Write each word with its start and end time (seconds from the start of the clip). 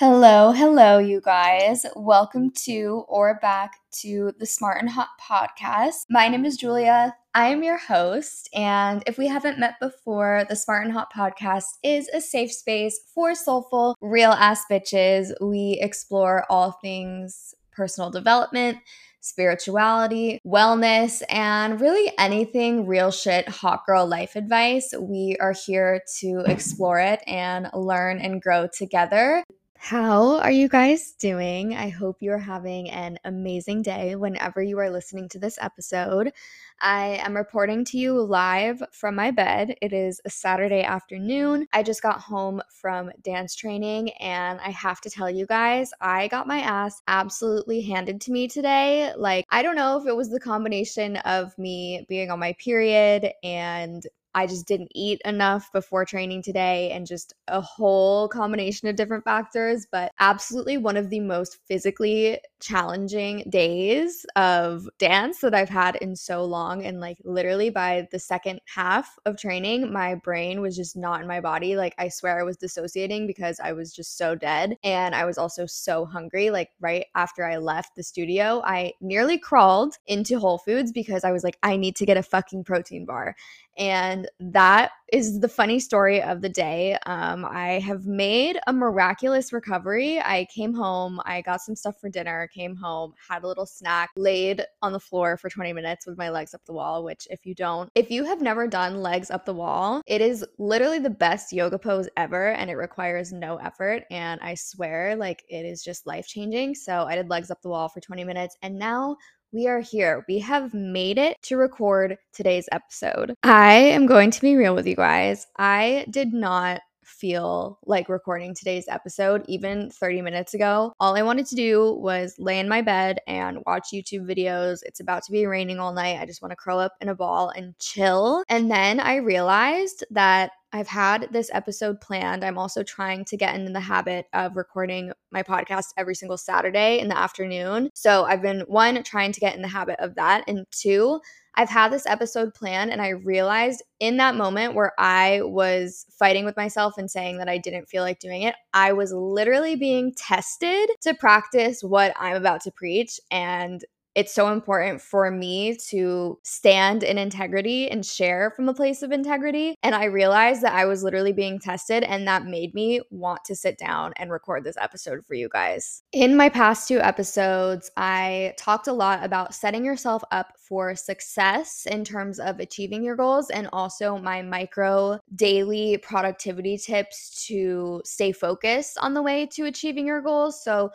Hello, 0.00 0.52
hello, 0.52 0.98
you 0.98 1.20
guys. 1.20 1.84
Welcome 1.96 2.52
to 2.66 3.04
or 3.08 3.36
back 3.42 3.72
to 4.02 4.30
the 4.38 4.46
Smart 4.46 4.80
and 4.80 4.88
Hot 4.88 5.08
podcast. 5.20 6.04
My 6.08 6.28
name 6.28 6.44
is 6.44 6.56
Julia. 6.56 7.16
I 7.34 7.48
am 7.48 7.64
your 7.64 7.78
host. 7.78 8.48
And 8.54 9.02
if 9.08 9.18
we 9.18 9.26
haven't 9.26 9.58
met 9.58 9.74
before, 9.80 10.44
the 10.48 10.54
Smart 10.54 10.84
and 10.84 10.92
Hot 10.92 11.08
podcast 11.12 11.64
is 11.82 12.08
a 12.14 12.20
safe 12.20 12.52
space 12.52 13.00
for 13.12 13.34
soulful, 13.34 13.96
real 14.00 14.30
ass 14.30 14.62
bitches. 14.70 15.32
We 15.40 15.80
explore 15.82 16.46
all 16.48 16.78
things 16.80 17.52
personal 17.72 18.12
development 18.12 18.78
spirituality, 19.20 20.38
wellness, 20.46 21.22
and 21.28 21.80
really 21.80 22.12
anything 22.18 22.86
real 22.86 23.10
shit 23.10 23.48
hot 23.48 23.84
girl 23.84 24.06
life 24.06 24.36
advice. 24.36 24.94
We 24.98 25.36
are 25.40 25.52
here 25.66 26.00
to 26.20 26.44
explore 26.46 27.00
it 27.00 27.20
and 27.26 27.68
learn 27.74 28.20
and 28.20 28.40
grow 28.40 28.68
together. 28.72 29.42
How 29.80 30.40
are 30.40 30.50
you 30.50 30.68
guys 30.68 31.12
doing? 31.12 31.74
I 31.74 31.88
hope 31.88 32.16
you're 32.20 32.36
having 32.36 32.90
an 32.90 33.18
amazing 33.24 33.82
day 33.82 34.16
whenever 34.16 34.60
you 34.60 34.78
are 34.80 34.90
listening 34.90 35.28
to 35.30 35.38
this 35.38 35.56
episode. 35.60 36.32
I 36.80 37.20
am 37.22 37.36
reporting 37.36 37.84
to 37.86 37.96
you 37.98 38.20
live 38.20 38.82
from 38.92 39.14
my 39.14 39.30
bed. 39.30 39.76
It 39.80 39.92
is 39.92 40.20
a 40.24 40.30
Saturday 40.30 40.82
afternoon. 40.82 41.68
I 41.72 41.84
just 41.84 42.02
got 42.02 42.20
home 42.20 42.60
from 42.70 43.12
dance 43.22 43.54
training, 43.54 44.10
and 44.14 44.60
I 44.60 44.70
have 44.70 45.00
to 45.02 45.10
tell 45.10 45.30
you 45.30 45.46
guys, 45.46 45.92
I 46.00 46.26
got 46.28 46.48
my 46.48 46.58
ass 46.58 47.00
absolutely 47.06 47.80
handed 47.80 48.20
to 48.22 48.32
me 48.32 48.48
today. 48.48 49.12
Like, 49.16 49.46
I 49.50 49.62
don't 49.62 49.76
know 49.76 49.98
if 49.98 50.06
it 50.06 50.16
was 50.16 50.28
the 50.28 50.40
combination 50.40 51.16
of 51.18 51.56
me 51.56 52.04
being 52.08 52.30
on 52.30 52.40
my 52.40 52.52
period 52.54 53.32
and 53.44 54.04
I 54.38 54.46
just 54.46 54.68
didn't 54.68 54.92
eat 54.94 55.20
enough 55.24 55.68
before 55.72 56.04
training 56.04 56.42
today 56.42 56.92
and 56.92 57.08
just 57.08 57.34
a 57.48 57.60
whole 57.60 58.28
combination 58.28 58.86
of 58.86 58.94
different 58.94 59.24
factors, 59.24 59.84
but 59.90 60.12
absolutely 60.20 60.78
one 60.78 60.96
of 60.96 61.10
the 61.10 61.18
most 61.18 61.58
physically 61.66 62.38
challenging 62.60 63.44
days 63.48 64.26
of 64.36 64.88
dance 64.98 65.40
that 65.40 65.54
I've 65.54 65.68
had 65.68 65.96
in 65.96 66.16
so 66.16 66.44
long. 66.44 66.84
And 66.84 67.00
like 67.00 67.18
literally 67.24 67.70
by 67.70 68.08
the 68.10 68.18
second 68.18 68.60
half 68.66 69.18
of 69.26 69.38
training, 69.38 69.92
my 69.92 70.14
brain 70.16 70.60
was 70.60 70.76
just 70.76 70.96
not 70.96 71.20
in 71.20 71.26
my 71.26 71.40
body. 71.40 71.76
Like 71.76 71.94
I 71.98 72.08
swear 72.08 72.38
I 72.38 72.42
was 72.42 72.56
dissociating 72.56 73.26
because 73.26 73.60
I 73.60 73.72
was 73.72 73.92
just 73.92 74.16
so 74.16 74.34
dead. 74.34 74.76
And 74.82 75.14
I 75.14 75.24
was 75.24 75.38
also 75.38 75.66
so 75.66 76.04
hungry. 76.04 76.50
Like 76.50 76.70
right 76.80 77.06
after 77.14 77.44
I 77.44 77.58
left 77.58 77.96
the 77.96 78.02
studio, 78.02 78.62
I 78.64 78.92
nearly 79.00 79.38
crawled 79.38 79.96
into 80.06 80.38
Whole 80.38 80.58
Foods 80.58 80.92
because 80.92 81.24
I 81.24 81.32
was 81.32 81.44
like, 81.44 81.58
I 81.62 81.76
need 81.76 81.96
to 81.96 82.06
get 82.06 82.16
a 82.16 82.22
fucking 82.22 82.64
protein 82.64 83.04
bar. 83.04 83.36
And 83.76 84.28
that 84.40 84.90
is 85.12 85.40
the 85.40 85.48
funny 85.48 85.80
story 85.80 86.22
of 86.22 86.40
the 86.40 86.48
day. 86.48 86.96
Um, 87.06 87.44
I 87.44 87.80
have 87.80 88.06
made 88.06 88.58
a 88.66 88.72
miraculous 88.72 89.52
recovery. 89.52 90.20
I 90.20 90.46
came 90.54 90.74
home, 90.74 91.20
I 91.24 91.42
got 91.42 91.60
some 91.60 91.74
stuff 91.76 92.00
for 92.00 92.08
dinner, 92.08 92.48
came 92.54 92.76
home, 92.76 93.14
had 93.28 93.42
a 93.42 93.46
little 93.46 93.66
snack, 93.66 94.10
laid 94.16 94.62
on 94.82 94.92
the 94.92 95.00
floor 95.00 95.36
for 95.36 95.48
20 95.48 95.72
minutes 95.72 96.06
with 96.06 96.18
my 96.18 96.30
legs 96.30 96.54
up 96.54 96.64
the 96.66 96.72
wall. 96.72 97.04
Which, 97.04 97.26
if 97.30 97.46
you 97.46 97.54
don't, 97.54 97.90
if 97.94 98.10
you 98.10 98.24
have 98.24 98.40
never 98.40 98.66
done 98.66 99.02
legs 99.02 99.30
up 99.30 99.44
the 99.44 99.54
wall, 99.54 100.02
it 100.06 100.20
is 100.20 100.44
literally 100.58 100.98
the 100.98 101.10
best 101.10 101.52
yoga 101.52 101.78
pose 101.78 102.08
ever 102.16 102.52
and 102.52 102.70
it 102.70 102.74
requires 102.74 103.32
no 103.32 103.56
effort. 103.56 104.04
And 104.10 104.40
I 104.42 104.54
swear, 104.54 105.16
like, 105.16 105.44
it 105.48 105.64
is 105.64 105.82
just 105.82 106.06
life 106.06 106.26
changing. 106.26 106.74
So 106.74 107.04
I 107.04 107.14
did 107.14 107.30
legs 107.30 107.50
up 107.50 107.62
the 107.62 107.68
wall 107.68 107.88
for 107.88 108.00
20 108.00 108.24
minutes 108.24 108.56
and 108.62 108.78
now 108.78 109.16
we 109.52 109.66
are 109.66 109.80
here. 109.80 110.24
We 110.28 110.38
have 110.40 110.74
made 110.74 111.18
it 111.18 111.36
to 111.42 111.56
record 111.56 112.16
today's 112.32 112.68
episode. 112.72 113.34
I 113.42 113.72
am 113.72 114.06
going 114.06 114.30
to 114.30 114.40
be 114.40 114.56
real 114.56 114.74
with 114.74 114.86
you 114.86 114.96
guys. 114.96 115.46
I 115.58 116.06
did 116.10 116.32
not 116.32 116.80
feel 117.08 117.78
like 117.84 118.08
recording 118.08 118.54
today's 118.54 118.86
episode 118.88 119.44
even 119.48 119.90
30 119.90 120.22
minutes 120.22 120.54
ago. 120.54 120.92
All 121.00 121.16
I 121.16 121.22
wanted 121.22 121.46
to 121.46 121.56
do 121.56 121.94
was 121.94 122.34
lay 122.38 122.58
in 122.58 122.68
my 122.68 122.82
bed 122.82 123.18
and 123.26 123.58
watch 123.66 123.88
YouTube 123.92 124.26
videos. 124.26 124.80
It's 124.84 125.00
about 125.00 125.24
to 125.24 125.32
be 125.32 125.46
raining 125.46 125.78
all 125.78 125.92
night. 125.92 126.20
I 126.20 126.26
just 126.26 126.42
want 126.42 126.52
to 126.52 126.56
curl 126.56 126.78
up 126.78 126.92
in 127.00 127.08
a 127.08 127.14
ball 127.14 127.50
and 127.50 127.78
chill. 127.78 128.44
And 128.48 128.70
then 128.70 129.00
I 129.00 129.16
realized 129.16 130.04
that 130.10 130.52
I've 130.72 130.88
had 130.88 131.28
this 131.32 131.50
episode 131.52 132.00
planned. 132.00 132.44
I'm 132.44 132.58
also 132.58 132.82
trying 132.82 133.24
to 133.26 133.36
get 133.36 133.54
into 133.54 133.72
the 133.72 133.80
habit 133.80 134.26
of 134.34 134.56
recording 134.56 135.12
my 135.30 135.42
podcast 135.42 135.86
every 135.96 136.14
single 136.14 136.36
Saturday 136.36 136.98
in 136.98 137.08
the 137.08 137.16
afternoon. 137.16 137.90
So 137.94 138.24
I've 138.24 138.42
been 138.42 138.60
one, 138.60 139.02
trying 139.02 139.32
to 139.32 139.40
get 139.40 139.56
in 139.56 139.62
the 139.62 139.68
habit 139.68 139.98
of 139.98 140.14
that. 140.16 140.44
And 140.46 140.66
two, 140.70 141.20
I've 141.58 141.68
had 141.68 141.92
this 141.92 142.06
episode 142.06 142.54
planned 142.54 142.92
and 142.92 143.02
I 143.02 143.08
realized 143.08 143.82
in 143.98 144.16
that 144.18 144.36
moment 144.36 144.76
where 144.76 144.92
I 144.96 145.40
was 145.42 146.06
fighting 146.16 146.44
with 146.44 146.56
myself 146.56 146.96
and 146.96 147.10
saying 147.10 147.38
that 147.38 147.48
I 147.48 147.58
didn't 147.58 147.88
feel 147.88 148.04
like 148.04 148.20
doing 148.20 148.42
it, 148.42 148.54
I 148.72 148.92
was 148.92 149.12
literally 149.12 149.74
being 149.74 150.14
tested 150.14 150.88
to 151.00 151.14
practice 151.14 151.82
what 151.82 152.14
I'm 152.16 152.36
about 152.36 152.60
to 152.62 152.70
preach. 152.70 153.18
And 153.32 153.84
it's 154.18 154.34
so 154.34 154.48
important 154.48 155.00
for 155.00 155.30
me 155.30 155.76
to 155.76 156.40
stand 156.42 157.04
in 157.04 157.18
integrity 157.18 157.88
and 157.88 158.04
share 158.04 158.50
from 158.50 158.68
a 158.68 158.74
place 158.74 159.00
of 159.02 159.12
integrity. 159.12 159.76
And 159.84 159.94
I 159.94 160.06
realized 160.06 160.62
that 160.62 160.74
I 160.74 160.86
was 160.86 161.04
literally 161.04 161.32
being 161.32 161.60
tested, 161.60 162.02
and 162.02 162.26
that 162.26 162.44
made 162.44 162.74
me 162.74 163.00
want 163.12 163.44
to 163.44 163.54
sit 163.54 163.78
down 163.78 164.12
and 164.16 164.32
record 164.32 164.64
this 164.64 164.76
episode 164.76 165.24
for 165.24 165.34
you 165.34 165.48
guys. 165.48 166.02
In 166.10 166.36
my 166.36 166.48
past 166.48 166.88
two 166.88 166.98
episodes, 166.98 167.92
I 167.96 168.54
talked 168.58 168.88
a 168.88 168.92
lot 168.92 169.22
about 169.22 169.54
setting 169.54 169.84
yourself 169.84 170.24
up 170.32 170.54
for 170.58 170.96
success 170.96 171.86
in 171.88 172.02
terms 172.02 172.40
of 172.40 172.58
achieving 172.58 173.04
your 173.04 173.14
goals 173.14 173.50
and 173.50 173.68
also 173.72 174.18
my 174.18 174.42
micro 174.42 175.20
daily 175.36 175.96
productivity 175.98 176.76
tips 176.76 177.46
to 177.46 178.02
stay 178.04 178.32
focused 178.32 178.98
on 179.00 179.14
the 179.14 179.22
way 179.22 179.46
to 179.52 179.66
achieving 179.66 180.08
your 180.08 180.22
goals. 180.22 180.60
So, 180.64 180.90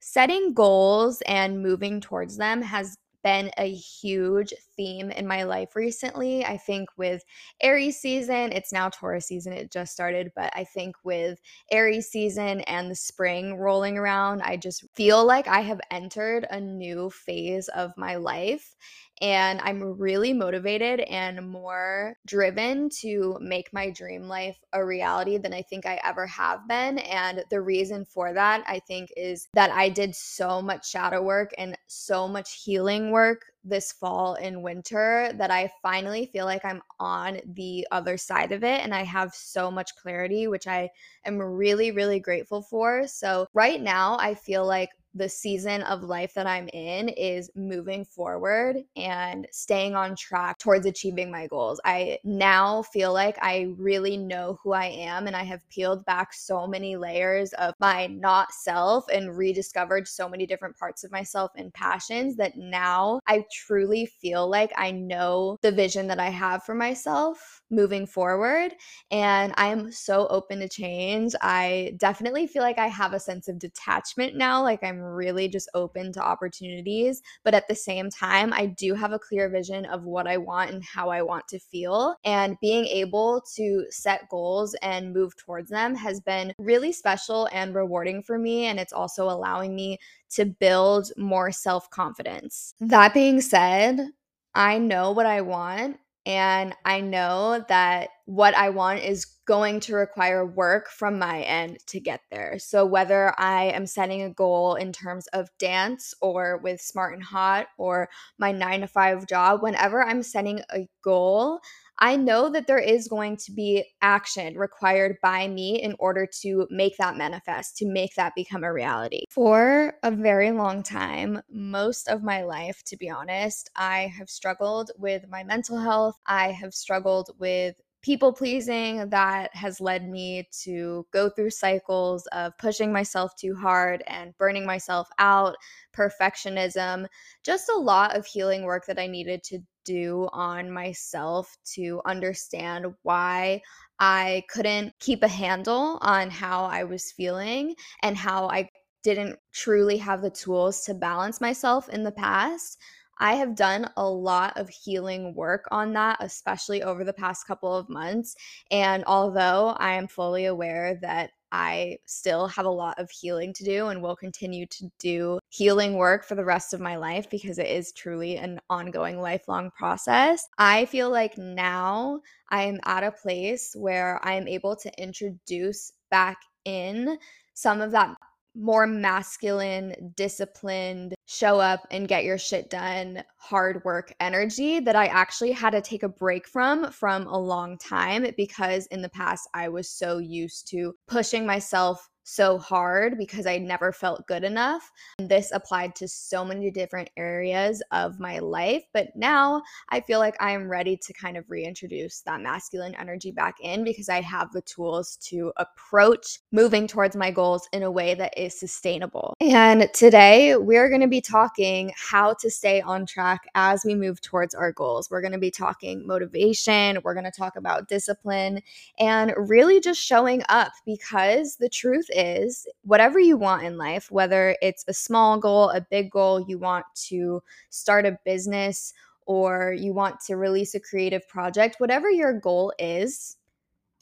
setting 0.00 0.54
goals 0.54 1.22
and 1.26 1.62
moving 1.62 2.00
towards 2.00 2.36
them 2.36 2.62
has 2.62 2.96
been 3.24 3.50
a 3.58 3.70
huge 3.70 4.54
theme 4.76 5.10
in 5.10 5.26
my 5.26 5.42
life 5.42 5.74
recently. 5.74 6.44
I 6.44 6.56
think 6.56 6.88
with 6.96 7.22
Aries 7.60 7.98
season, 7.98 8.52
it's 8.52 8.72
now 8.72 8.88
Taurus 8.88 9.26
season, 9.26 9.52
it 9.52 9.72
just 9.72 9.92
started, 9.92 10.30
but 10.36 10.52
I 10.54 10.64
think 10.64 10.94
with 11.04 11.40
Aries 11.70 12.08
season 12.08 12.60
and 12.62 12.90
the 12.90 12.94
spring 12.94 13.56
rolling 13.56 13.98
around, 13.98 14.42
I 14.42 14.56
just 14.56 14.84
feel 14.94 15.24
like 15.24 15.48
I 15.48 15.60
have 15.60 15.80
entered 15.90 16.46
a 16.50 16.60
new 16.60 17.10
phase 17.10 17.68
of 17.68 17.92
my 17.96 18.16
life 18.16 18.76
and 19.20 19.60
I'm 19.62 19.82
really 19.82 20.32
motivated 20.32 21.00
and 21.00 21.48
more 21.48 22.16
driven 22.26 22.88
to 23.00 23.36
make 23.40 23.72
my 23.72 23.90
dream 23.90 24.28
life 24.28 24.58
a 24.72 24.84
reality 24.84 25.38
than 25.38 25.52
I 25.52 25.62
think 25.62 25.86
I 25.86 26.00
ever 26.04 26.26
have 26.26 26.66
been. 26.68 26.98
And 26.98 27.44
the 27.50 27.60
reason 27.60 28.04
for 28.04 28.32
that, 28.32 28.64
I 28.66 28.78
think, 28.80 29.10
is 29.16 29.48
that 29.54 29.70
I 29.70 29.88
did 29.88 30.14
so 30.14 30.62
much 30.62 30.90
shadow 30.90 31.22
work 31.22 31.50
and 31.58 31.76
so 31.86 32.28
much 32.28 32.62
healing 32.62 33.10
work 33.10 33.42
this 33.64 33.92
fall 33.92 34.34
and 34.34 34.62
winter 34.62 35.30
that 35.34 35.50
I 35.50 35.70
finally 35.82 36.26
feel 36.26 36.46
like 36.46 36.64
I'm 36.64 36.82
on 37.00 37.40
the 37.54 37.86
other 37.90 38.16
side 38.16 38.52
of 38.52 38.64
it 38.64 38.80
and 38.82 38.94
I 38.94 39.02
have 39.02 39.34
so 39.34 39.70
much 39.70 39.94
clarity, 39.96 40.46
which 40.46 40.66
I 40.66 40.88
am 41.24 41.38
really, 41.38 41.90
really 41.90 42.20
grateful 42.20 42.62
for. 42.62 43.06
So, 43.06 43.46
right 43.52 43.80
now, 43.80 44.16
I 44.18 44.34
feel 44.34 44.66
like 44.66 44.90
the 45.18 45.28
season 45.28 45.82
of 45.82 46.02
life 46.02 46.32
that 46.34 46.46
I'm 46.46 46.68
in 46.68 47.08
is 47.10 47.50
moving 47.54 48.04
forward 48.04 48.76
and 48.96 49.46
staying 49.50 49.94
on 49.94 50.16
track 50.16 50.58
towards 50.58 50.86
achieving 50.86 51.30
my 51.30 51.46
goals. 51.48 51.80
I 51.84 52.18
now 52.24 52.82
feel 52.82 53.12
like 53.12 53.36
I 53.42 53.74
really 53.76 54.16
know 54.16 54.58
who 54.62 54.72
I 54.72 54.86
am 54.86 55.26
and 55.26 55.36
I 55.36 55.42
have 55.42 55.68
peeled 55.68 56.04
back 56.04 56.32
so 56.32 56.66
many 56.66 56.96
layers 56.96 57.52
of 57.54 57.74
my 57.80 58.06
not 58.06 58.52
self 58.52 59.06
and 59.12 59.36
rediscovered 59.36 60.06
so 60.06 60.28
many 60.28 60.46
different 60.46 60.76
parts 60.78 61.04
of 61.04 61.12
myself 61.12 61.50
and 61.56 61.74
passions 61.74 62.36
that 62.36 62.56
now 62.56 63.20
I 63.26 63.44
truly 63.52 64.06
feel 64.06 64.48
like 64.48 64.72
I 64.76 64.92
know 64.92 65.58
the 65.62 65.72
vision 65.72 66.06
that 66.08 66.20
I 66.20 66.30
have 66.30 66.62
for 66.62 66.74
myself 66.74 67.60
moving 67.70 68.06
forward. 68.06 68.72
And 69.10 69.52
I 69.56 69.68
am 69.68 69.90
so 69.92 70.26
open 70.28 70.60
to 70.60 70.68
change. 70.68 71.34
I 71.40 71.94
definitely 71.96 72.46
feel 72.46 72.62
like 72.62 72.78
I 72.78 72.86
have 72.86 73.12
a 73.12 73.20
sense 73.20 73.48
of 73.48 73.58
detachment 73.58 74.36
now. 74.36 74.62
Like 74.62 74.82
I'm 74.82 75.00
really 75.00 75.48
just 75.48 75.68
open 75.74 76.12
to 76.12 76.20
opportunities. 76.22 77.22
But 77.44 77.54
at 77.54 77.68
the 77.68 77.74
same 77.74 78.10
time, 78.10 78.52
I 78.52 78.66
do 78.66 78.94
have 78.94 79.12
a 79.12 79.18
clear 79.18 79.48
vision 79.48 79.84
of 79.86 80.04
what 80.04 80.26
I 80.26 80.36
want 80.36 80.70
and 80.70 80.82
how 80.82 81.10
I 81.10 81.22
want 81.22 81.46
to 81.48 81.58
feel. 81.58 82.16
And 82.24 82.56
being 82.60 82.86
able 82.86 83.42
to 83.56 83.86
set 83.90 84.28
goals 84.28 84.74
and 84.82 85.12
move 85.12 85.36
towards 85.36 85.70
them 85.70 85.94
has 85.94 86.20
been 86.20 86.52
really 86.58 86.92
special 86.92 87.48
and 87.52 87.74
rewarding 87.74 88.22
for 88.22 88.38
me. 88.38 88.66
And 88.66 88.78
it's 88.78 88.92
also 88.92 89.24
allowing 89.24 89.74
me 89.74 89.98
to 90.30 90.44
build 90.44 91.10
more 91.16 91.52
self 91.52 91.88
confidence. 91.90 92.74
That 92.80 93.14
being 93.14 93.40
said, 93.40 94.08
I 94.54 94.78
know 94.78 95.12
what 95.12 95.26
I 95.26 95.40
want 95.40 95.98
and 96.28 96.74
I 96.84 97.00
know 97.00 97.64
that 97.70 98.10
what 98.26 98.54
I 98.54 98.68
want 98.68 99.00
is 99.00 99.24
going 99.46 99.80
to 99.80 99.94
require 99.94 100.44
work 100.44 100.90
from 100.90 101.18
my 101.18 101.40
end 101.40 101.78
to 101.86 102.00
get 102.00 102.20
there. 102.30 102.58
So, 102.58 102.84
whether 102.84 103.34
I 103.40 103.70
am 103.70 103.86
setting 103.86 104.20
a 104.20 104.30
goal 104.30 104.74
in 104.74 104.92
terms 104.92 105.26
of 105.28 105.48
dance 105.58 106.12
or 106.20 106.58
with 106.58 106.82
Smart 106.82 107.14
and 107.14 107.22
Hot 107.22 107.68
or 107.78 108.10
my 108.38 108.52
nine 108.52 108.82
to 108.82 108.86
five 108.86 109.26
job, 109.26 109.62
whenever 109.62 110.04
I'm 110.04 110.22
setting 110.22 110.60
a 110.70 110.86
goal, 111.02 111.60
I 112.00 112.16
know 112.16 112.48
that 112.50 112.66
there 112.66 112.78
is 112.78 113.08
going 113.08 113.36
to 113.38 113.52
be 113.52 113.84
action 114.02 114.56
required 114.56 115.16
by 115.22 115.48
me 115.48 115.82
in 115.82 115.96
order 115.98 116.28
to 116.42 116.66
make 116.70 116.96
that 116.98 117.16
manifest, 117.16 117.76
to 117.78 117.86
make 117.86 118.14
that 118.14 118.34
become 118.34 118.64
a 118.64 118.72
reality. 118.72 119.22
For 119.30 119.94
a 120.02 120.10
very 120.10 120.52
long 120.52 120.82
time, 120.82 121.42
most 121.50 122.08
of 122.08 122.22
my 122.22 122.42
life, 122.42 122.82
to 122.86 122.96
be 122.96 123.10
honest, 123.10 123.70
I 123.74 124.12
have 124.16 124.30
struggled 124.30 124.90
with 124.96 125.24
my 125.28 125.42
mental 125.44 125.78
health. 125.78 126.16
I 126.26 126.52
have 126.52 126.74
struggled 126.74 127.30
with 127.38 127.76
people 128.02 128.32
pleasing 128.32 129.08
that 129.10 129.54
has 129.54 129.80
led 129.80 130.08
me 130.08 130.48
to 130.62 131.06
go 131.12 131.28
through 131.28 131.50
cycles 131.50 132.26
of 132.32 132.56
pushing 132.58 132.92
myself 132.92 133.34
too 133.36 133.54
hard 133.54 134.02
and 134.06 134.36
burning 134.38 134.64
myself 134.64 135.08
out, 135.18 135.56
perfectionism, 135.96 137.06
just 137.44 137.68
a 137.68 137.76
lot 137.76 138.16
of 138.16 138.26
healing 138.26 138.62
work 138.62 138.86
that 138.86 138.98
I 138.98 139.06
needed 139.06 139.42
to 139.44 139.58
do 139.84 140.28
on 140.32 140.70
myself 140.70 141.56
to 141.74 142.00
understand 142.04 142.86
why 143.02 143.60
I 143.98 144.44
couldn't 144.50 144.92
keep 145.00 145.22
a 145.22 145.28
handle 145.28 145.98
on 146.02 146.30
how 146.30 146.64
I 146.64 146.84
was 146.84 147.12
feeling 147.12 147.74
and 148.02 148.16
how 148.16 148.48
I 148.48 148.68
didn't 149.02 149.38
truly 149.52 149.96
have 149.98 150.22
the 150.22 150.30
tools 150.30 150.82
to 150.84 150.94
balance 150.94 151.40
myself 151.40 151.88
in 151.88 152.04
the 152.04 152.12
past. 152.12 152.78
I 153.18 153.34
have 153.34 153.54
done 153.54 153.90
a 153.96 154.08
lot 154.08 154.56
of 154.56 154.68
healing 154.68 155.34
work 155.34 155.66
on 155.70 155.92
that, 155.94 156.18
especially 156.20 156.82
over 156.82 157.04
the 157.04 157.12
past 157.12 157.46
couple 157.46 157.74
of 157.74 157.88
months. 157.88 158.36
And 158.70 159.04
although 159.06 159.76
I 159.78 159.94
am 159.94 160.06
fully 160.06 160.46
aware 160.46 160.98
that 161.02 161.30
I 161.50 161.98
still 162.04 162.46
have 162.48 162.66
a 162.66 162.70
lot 162.70 162.98
of 162.98 163.10
healing 163.10 163.52
to 163.54 163.64
do 163.64 163.88
and 163.88 164.02
will 164.02 164.16
continue 164.16 164.66
to 164.66 164.90
do 164.98 165.38
healing 165.48 165.94
work 165.94 166.24
for 166.24 166.34
the 166.34 166.44
rest 166.44 166.74
of 166.74 166.80
my 166.80 166.96
life 166.96 167.30
because 167.30 167.58
it 167.58 167.68
is 167.68 167.92
truly 167.92 168.36
an 168.36 168.60
ongoing 168.68 169.20
lifelong 169.20 169.70
process. 169.70 170.46
I 170.58 170.84
feel 170.84 171.10
like 171.10 171.38
now 171.38 172.20
I 172.50 172.64
am 172.64 172.80
at 172.84 173.02
a 173.02 173.12
place 173.12 173.74
where 173.74 174.20
I 174.22 174.34
am 174.34 174.46
able 174.46 174.76
to 174.76 175.02
introduce 175.02 175.92
back 176.10 176.38
in 176.64 177.18
some 177.54 177.80
of 177.80 177.92
that 177.92 178.16
more 178.58 178.86
masculine, 178.86 180.12
disciplined, 180.16 181.14
show 181.26 181.60
up 181.60 181.86
and 181.90 182.08
get 182.08 182.24
your 182.24 182.38
shit 182.38 182.70
done, 182.70 183.22
hard 183.36 183.82
work 183.84 184.12
energy 184.20 184.80
that 184.80 184.96
I 184.96 185.06
actually 185.06 185.52
had 185.52 185.70
to 185.70 185.80
take 185.80 186.02
a 186.02 186.08
break 186.08 186.46
from 186.46 186.90
from 186.90 187.26
a 187.26 187.38
long 187.38 187.78
time 187.78 188.26
because 188.36 188.86
in 188.86 189.02
the 189.02 189.08
past 189.08 189.48
I 189.54 189.68
was 189.68 189.88
so 189.88 190.18
used 190.18 190.68
to 190.70 190.94
pushing 191.06 191.46
myself 191.46 192.08
so 192.28 192.58
hard 192.58 193.16
because 193.16 193.46
I 193.46 193.56
never 193.58 193.90
felt 193.90 194.26
good 194.26 194.44
enough. 194.44 194.92
And 195.18 195.28
this 195.28 195.50
applied 195.50 195.94
to 195.96 196.08
so 196.08 196.44
many 196.44 196.70
different 196.70 197.08
areas 197.16 197.82
of 197.90 198.20
my 198.20 198.38
life. 198.38 198.84
But 198.92 199.16
now 199.16 199.62
I 199.88 200.00
feel 200.00 200.18
like 200.18 200.36
I 200.38 200.50
am 200.50 200.68
ready 200.68 200.96
to 200.96 201.12
kind 201.14 201.38
of 201.38 201.48
reintroduce 201.48 202.20
that 202.22 202.42
masculine 202.42 202.94
energy 202.96 203.32
back 203.32 203.56
in 203.60 203.82
because 203.82 204.10
I 204.10 204.20
have 204.20 204.52
the 204.52 204.60
tools 204.62 205.16
to 205.28 205.52
approach 205.56 206.40
moving 206.52 206.86
towards 206.86 207.16
my 207.16 207.30
goals 207.30 207.66
in 207.72 207.82
a 207.82 207.90
way 207.90 208.14
that 208.14 208.36
is 208.36 208.58
sustainable. 208.58 209.34
And 209.40 209.88
today 209.94 210.56
we're 210.56 210.90
going 210.90 211.00
to 211.00 211.08
be 211.08 211.22
talking 211.22 211.92
how 211.96 212.34
to 212.40 212.50
stay 212.50 212.82
on 212.82 213.06
track 213.06 213.48
as 213.54 213.84
we 213.86 213.94
move 213.94 214.20
towards 214.20 214.54
our 214.54 214.72
goals. 214.72 215.10
We're 215.10 215.22
going 215.22 215.32
to 215.32 215.38
be 215.38 215.50
talking 215.50 216.06
motivation, 216.06 216.98
we're 217.02 217.14
going 217.14 217.24
to 217.24 217.30
talk 217.30 217.56
about 217.56 217.88
discipline, 217.88 218.60
and 218.98 219.32
really 219.36 219.80
just 219.80 220.00
showing 220.00 220.42
up 220.50 220.72
because 220.84 221.56
the 221.56 221.70
truth 221.70 222.06
is 222.18 222.66
whatever 222.82 223.18
you 223.18 223.36
want 223.36 223.62
in 223.62 223.78
life, 223.78 224.10
whether 224.10 224.56
it's 224.60 224.84
a 224.88 224.92
small 224.92 225.38
goal, 225.38 225.70
a 225.70 225.80
big 225.80 226.10
goal, 226.10 226.44
you 226.48 226.58
want 226.58 226.84
to 227.06 227.42
start 227.70 228.04
a 228.04 228.18
business, 228.24 228.92
or 229.26 229.74
you 229.78 229.92
want 229.92 230.18
to 230.26 230.36
release 230.36 230.74
a 230.74 230.80
creative 230.80 231.28
project, 231.28 231.76
whatever 231.78 232.10
your 232.10 232.32
goal 232.32 232.72
is, 232.78 233.36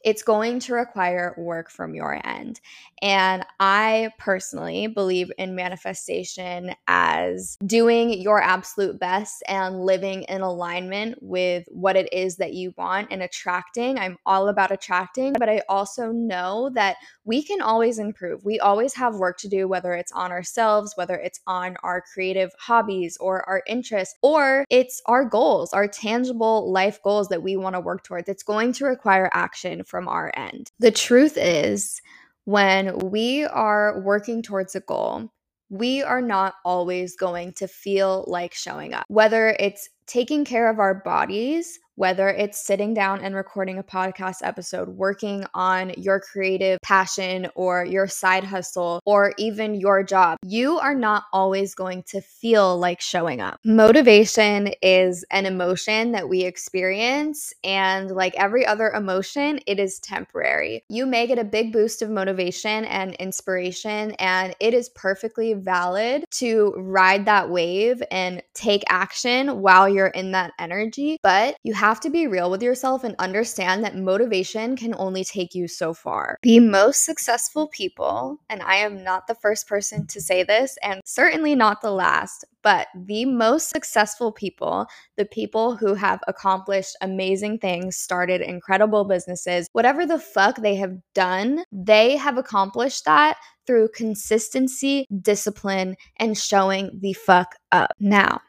it's 0.04 0.22
going 0.22 0.60
to 0.60 0.72
require 0.72 1.34
work 1.36 1.68
from 1.68 1.92
your 1.92 2.20
end. 2.24 2.60
And 3.02 3.44
I 3.58 4.10
personally 4.18 4.86
believe 4.86 5.32
in 5.36 5.56
manifestation 5.56 6.76
as 6.86 7.56
doing 7.66 8.12
your 8.12 8.40
absolute 8.40 9.00
best 9.00 9.42
and 9.48 9.80
living 9.80 10.22
in 10.24 10.42
alignment 10.42 11.18
with 11.20 11.64
what 11.72 11.96
it 11.96 12.12
is 12.12 12.36
that 12.36 12.54
you 12.54 12.72
want 12.76 13.08
and 13.10 13.20
attracting. 13.20 13.98
I'm 13.98 14.16
all 14.24 14.48
about 14.48 14.70
attracting, 14.70 15.32
but 15.40 15.48
I 15.48 15.62
also 15.68 16.12
know 16.12 16.70
that 16.74 16.98
we 17.26 17.42
can 17.42 17.60
always 17.60 17.98
improve. 17.98 18.44
We 18.44 18.58
always 18.60 18.94
have 18.94 19.16
work 19.16 19.36
to 19.38 19.48
do, 19.48 19.68
whether 19.68 19.92
it's 19.92 20.12
on 20.12 20.30
ourselves, 20.30 20.92
whether 20.94 21.16
it's 21.16 21.40
on 21.46 21.76
our 21.82 22.00
creative 22.00 22.52
hobbies 22.58 23.16
or 23.18 23.46
our 23.48 23.62
interests, 23.66 24.14
or 24.22 24.64
it's 24.70 25.02
our 25.06 25.24
goals, 25.24 25.72
our 25.72 25.88
tangible 25.88 26.72
life 26.72 27.02
goals 27.02 27.28
that 27.28 27.42
we 27.42 27.56
want 27.56 27.74
to 27.74 27.80
work 27.80 28.04
towards. 28.04 28.28
It's 28.28 28.44
going 28.44 28.72
to 28.74 28.86
require 28.86 29.28
action 29.34 29.82
from 29.82 30.08
our 30.08 30.32
end. 30.36 30.70
The 30.78 30.92
truth 30.92 31.36
is, 31.36 32.00
when 32.44 32.96
we 32.98 33.44
are 33.44 34.00
working 34.00 34.40
towards 34.40 34.76
a 34.76 34.80
goal, 34.80 35.32
we 35.68 36.04
are 36.04 36.22
not 36.22 36.54
always 36.64 37.16
going 37.16 37.52
to 37.54 37.66
feel 37.66 38.24
like 38.28 38.54
showing 38.54 38.94
up. 38.94 39.04
Whether 39.08 39.56
it's 39.58 39.88
taking 40.06 40.44
care 40.44 40.70
of 40.70 40.78
our 40.78 40.94
bodies, 40.94 41.80
whether 41.96 42.28
it's 42.28 42.58
sitting 42.58 42.94
down 42.94 43.20
and 43.20 43.34
recording 43.34 43.78
a 43.78 43.82
podcast 43.82 44.36
episode, 44.42 44.88
working 44.88 45.44
on 45.54 45.90
your 45.96 46.20
creative 46.20 46.78
passion 46.82 47.48
or 47.54 47.84
your 47.84 48.06
side 48.06 48.44
hustle 48.44 49.00
or 49.04 49.34
even 49.38 49.74
your 49.74 50.02
job, 50.02 50.38
you 50.44 50.78
are 50.78 50.94
not 50.94 51.24
always 51.32 51.74
going 51.74 52.02
to 52.04 52.20
feel 52.20 52.78
like 52.78 53.00
showing 53.00 53.40
up. 53.40 53.58
Motivation 53.64 54.72
is 54.82 55.24
an 55.30 55.46
emotion 55.46 56.12
that 56.12 56.28
we 56.28 56.42
experience, 56.42 57.52
and 57.64 58.10
like 58.10 58.34
every 58.36 58.66
other 58.66 58.90
emotion, 58.90 59.58
it 59.66 59.78
is 59.78 59.98
temporary. 59.98 60.84
You 60.88 61.06
may 61.06 61.26
get 61.26 61.38
a 61.38 61.44
big 61.44 61.72
boost 61.72 62.02
of 62.02 62.10
motivation 62.10 62.84
and 62.84 63.14
inspiration, 63.14 64.12
and 64.12 64.54
it 64.60 64.74
is 64.74 64.90
perfectly 64.90 65.54
valid 65.54 66.24
to 66.32 66.74
ride 66.76 67.24
that 67.24 67.48
wave 67.48 68.02
and 68.10 68.42
take 68.54 68.84
action 68.88 69.62
while 69.62 69.88
you're 69.88 70.06
in 70.08 70.32
that 70.32 70.52
energy, 70.58 71.18
but 71.22 71.56
you 71.62 71.72
have 71.72 71.85
to 71.94 72.10
be 72.10 72.26
real 72.26 72.50
with 72.50 72.62
yourself 72.62 73.04
and 73.04 73.14
understand 73.18 73.84
that 73.84 73.96
motivation 73.96 74.76
can 74.76 74.94
only 74.98 75.24
take 75.24 75.54
you 75.54 75.68
so 75.68 75.94
far. 75.94 76.36
The 76.42 76.60
most 76.60 77.04
successful 77.04 77.68
people, 77.68 78.40
and 78.48 78.62
I 78.62 78.76
am 78.76 79.02
not 79.04 79.26
the 79.26 79.34
first 79.34 79.68
person 79.68 80.06
to 80.08 80.20
say 80.20 80.42
this, 80.42 80.76
and 80.82 81.00
certainly 81.04 81.54
not 81.54 81.82
the 81.82 81.90
last, 81.90 82.44
but 82.62 82.88
the 82.94 83.24
most 83.24 83.68
successful 83.68 84.32
people, 84.32 84.86
the 85.16 85.24
people 85.24 85.76
who 85.76 85.94
have 85.94 86.20
accomplished 86.26 86.96
amazing 87.00 87.58
things, 87.58 87.96
started 87.96 88.40
incredible 88.40 89.04
businesses, 89.04 89.68
whatever 89.72 90.04
the 90.04 90.18
fuck 90.18 90.56
they 90.56 90.74
have 90.74 90.96
done, 91.14 91.62
they 91.70 92.16
have 92.16 92.38
accomplished 92.38 93.04
that 93.04 93.36
through 93.66 93.88
consistency, 93.94 95.06
discipline, 95.22 95.96
and 96.18 96.38
showing 96.38 96.90
the 97.00 97.12
fuck 97.12 97.54
up. 97.72 97.90
Now, 98.00 98.40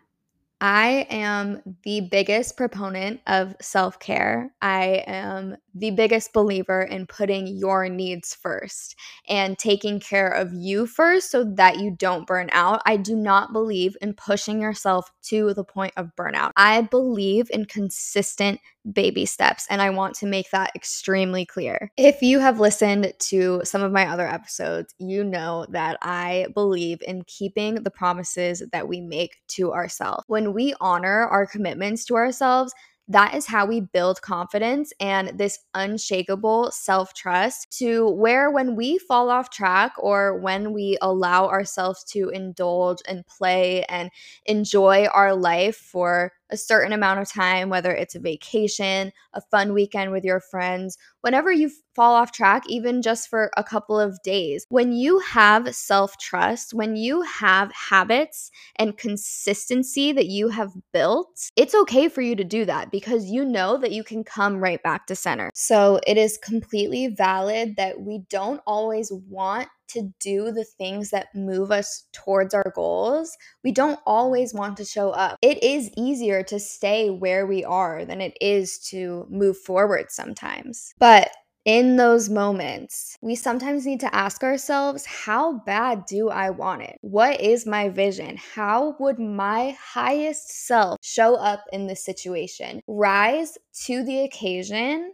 I 0.60 1.06
am 1.10 1.62
the 1.84 2.02
biggest 2.02 2.58
proponent 2.58 3.22
of 3.28 3.56
self 3.62 4.00
care. 4.00 4.52
I 4.62 5.04
am 5.06 5.58
the 5.80 5.92
biggest 5.92 6.34
believer 6.34 6.82
in 6.82 7.06
putting 7.06 7.48
your 7.48 7.90
needs 7.90 8.34
first 8.34 8.96
and 9.28 9.58
taking 9.58 10.00
care 10.00 10.30
of 10.30 10.54
you 10.54 10.86
first 10.86 11.32
so 11.32 11.44
that 11.44 11.80
you 11.80 11.92
don't 11.92 12.28
burn 12.28 12.50
out. 12.52 12.82
I 12.86 12.98
do 12.98 13.16
not 13.16 13.54
believe 13.54 13.96
in 14.02 14.14
pushing 14.14 14.62
yourself 14.62 15.12
to 15.24 15.54
the 15.54 15.64
point 15.64 15.94
of 15.98 16.16
burnout. 16.18 16.52
I 16.56 16.82
believe 16.82 17.50
in 17.52 17.66
consistent 17.66 18.60
baby 18.94 19.26
steps, 19.26 19.68
and 19.70 19.82
I 19.82 19.90
want 19.90 20.16
to 20.16 20.26
make 20.26 20.50
that 20.52 20.72
extremely 20.74 21.46
clear. 21.46 21.92
If 21.98 22.22
you 22.22 22.40
have 22.40 22.60
listened 22.60 23.14
to 23.20 23.62
some 23.64 23.82
of 23.82 23.92
my 23.92 24.08
other 24.08 24.28
episodes, 24.28 24.96
you 24.98 25.24
know 25.24 25.66
that 25.70 25.98
I 26.02 26.48
believe 26.54 27.00
in 27.06 27.24
keeping 27.24 27.76
the 27.76 27.92
promises 27.92 28.64
that 28.72 28.88
we 28.88 29.02
make 29.02 29.38
to 29.50 29.74
ourselves. 29.74 30.24
When 30.28 30.54
we 30.54 30.74
honor 30.80 31.28
our 31.28 31.46
commitments 31.46 32.06
to 32.06 32.16
ourselves, 32.16 32.74
that 33.10 33.34
is 33.34 33.46
how 33.48 33.66
we 33.66 33.80
build 33.82 34.22
confidence 34.22 34.92
and 35.00 35.38
this 35.38 35.60
unshakable 35.74 36.72
self 36.72 37.14
trust 37.14 37.72
to 37.80 38.10
where 38.12 38.52
when 38.52 38.76
we 38.76 38.98
fall 38.98 39.30
off 39.30 39.50
track 39.50 39.94
or 39.98 40.38
when 40.40 40.74
we 40.74 40.98
allow 41.02 41.48
ourselves 41.48 42.04
to 42.04 42.30
indulge 42.30 42.98
and 43.08 43.26
play 43.28 43.84
and 43.86 44.10
enjoy 44.46 45.06
our 45.14 45.34
life 45.36 45.78
for 45.78 46.34
a 46.50 46.58
certain 46.58 46.94
amount 46.94 47.20
of 47.20 47.32
time, 47.32 47.70
whether 47.70 47.92
it's 47.92 48.16
a 48.16 48.20
vacation, 48.20 49.12
a 49.34 49.42
fun 49.52 49.74
weekend 49.74 50.12
with 50.12 50.24
your 50.24 50.40
friends, 50.40 50.98
whenever 51.22 51.52
you 51.52 51.70
fall 51.96 52.14
off 52.14 52.32
track, 52.32 52.64
even 52.68 53.02
just 53.02 53.28
for 53.28 53.50
a 53.58 53.64
couple 53.64 54.00
of 54.00 54.22
days. 54.24 54.66
When 54.70 54.94
you 54.94 55.20
have 55.20 55.76
self 55.76 56.18
trust, 56.20 56.74
when 56.74 56.96
you 56.96 57.24
have 57.24 57.72
habits 57.72 58.52
and 58.76 58.98
consistency 58.98 60.12
that 60.12 60.28
you 60.28 60.50
have 60.50 60.74
built, 60.94 61.50
it's 61.56 61.76
okay 61.76 62.08
for 62.08 62.22
you 62.22 62.36
to 62.36 62.44
do 62.44 62.66
that 62.66 62.92
because 62.92 63.26
you 63.26 63.44
know 63.44 63.78
that 63.78 63.92
you 63.92 64.04
can 64.04 64.24
come 64.24 64.58
right 64.58 64.82
back 64.84 65.08
to 65.08 65.16
center. 65.16 65.50
So 65.56 66.00
it 66.06 66.18
is 66.18 66.38
completely 66.38 67.08
valid 67.08 67.76
that 67.78 68.00
we 68.02 68.20
don't 68.30 68.62
always 68.68 69.12
want 69.12 69.68
to 69.90 70.14
do 70.20 70.52
the 70.52 70.64
things 70.64 71.10
that 71.12 71.34
move 71.36 71.72
us 71.72 72.06
towards 72.14 72.54
our 72.54 72.72
goals, 72.76 73.38
we 73.64 73.72
don't 73.72 74.00
always 74.06 74.54
want 74.54 74.78
to 74.78 74.86
show 74.86 75.12
up. 75.12 75.38
It 75.42 75.64
is 75.64 75.92
easier 75.98 76.44
to 76.44 76.60
stay 76.60 77.10
where 77.10 77.46
we 77.46 77.64
are 77.64 78.06
than 78.06 78.22
it 78.22 78.38
is 78.42 78.80
to 78.90 79.26
move 79.30 79.58
forward 79.58 80.08
sometimes. 80.10 80.94
But 81.00 81.30
in 81.68 81.98
those 81.98 82.30
moments, 82.30 83.18
we 83.22 83.36
sometimes 83.36 83.86
need 83.86 84.00
to 84.00 84.16
ask 84.16 84.42
ourselves, 84.42 85.06
how 85.06 85.60
bad 85.66 86.06
do 86.06 86.30
I 86.30 86.50
want 86.50 86.84
it? 86.84 86.98
What 87.02 87.42
is 87.42 87.66
my 87.66 87.90
vision? 87.90 88.38
How 88.38 88.96
would 89.02 89.20
my 89.20 89.76
highest 89.78 90.66
self 90.66 90.98
show 91.02 91.36
up 91.36 91.66
in 91.74 91.86
this 91.86 92.06
situation? 92.06 92.80
Rise 92.88 93.58
to 93.86 94.02
the 94.06 94.22
occasion 94.22 95.12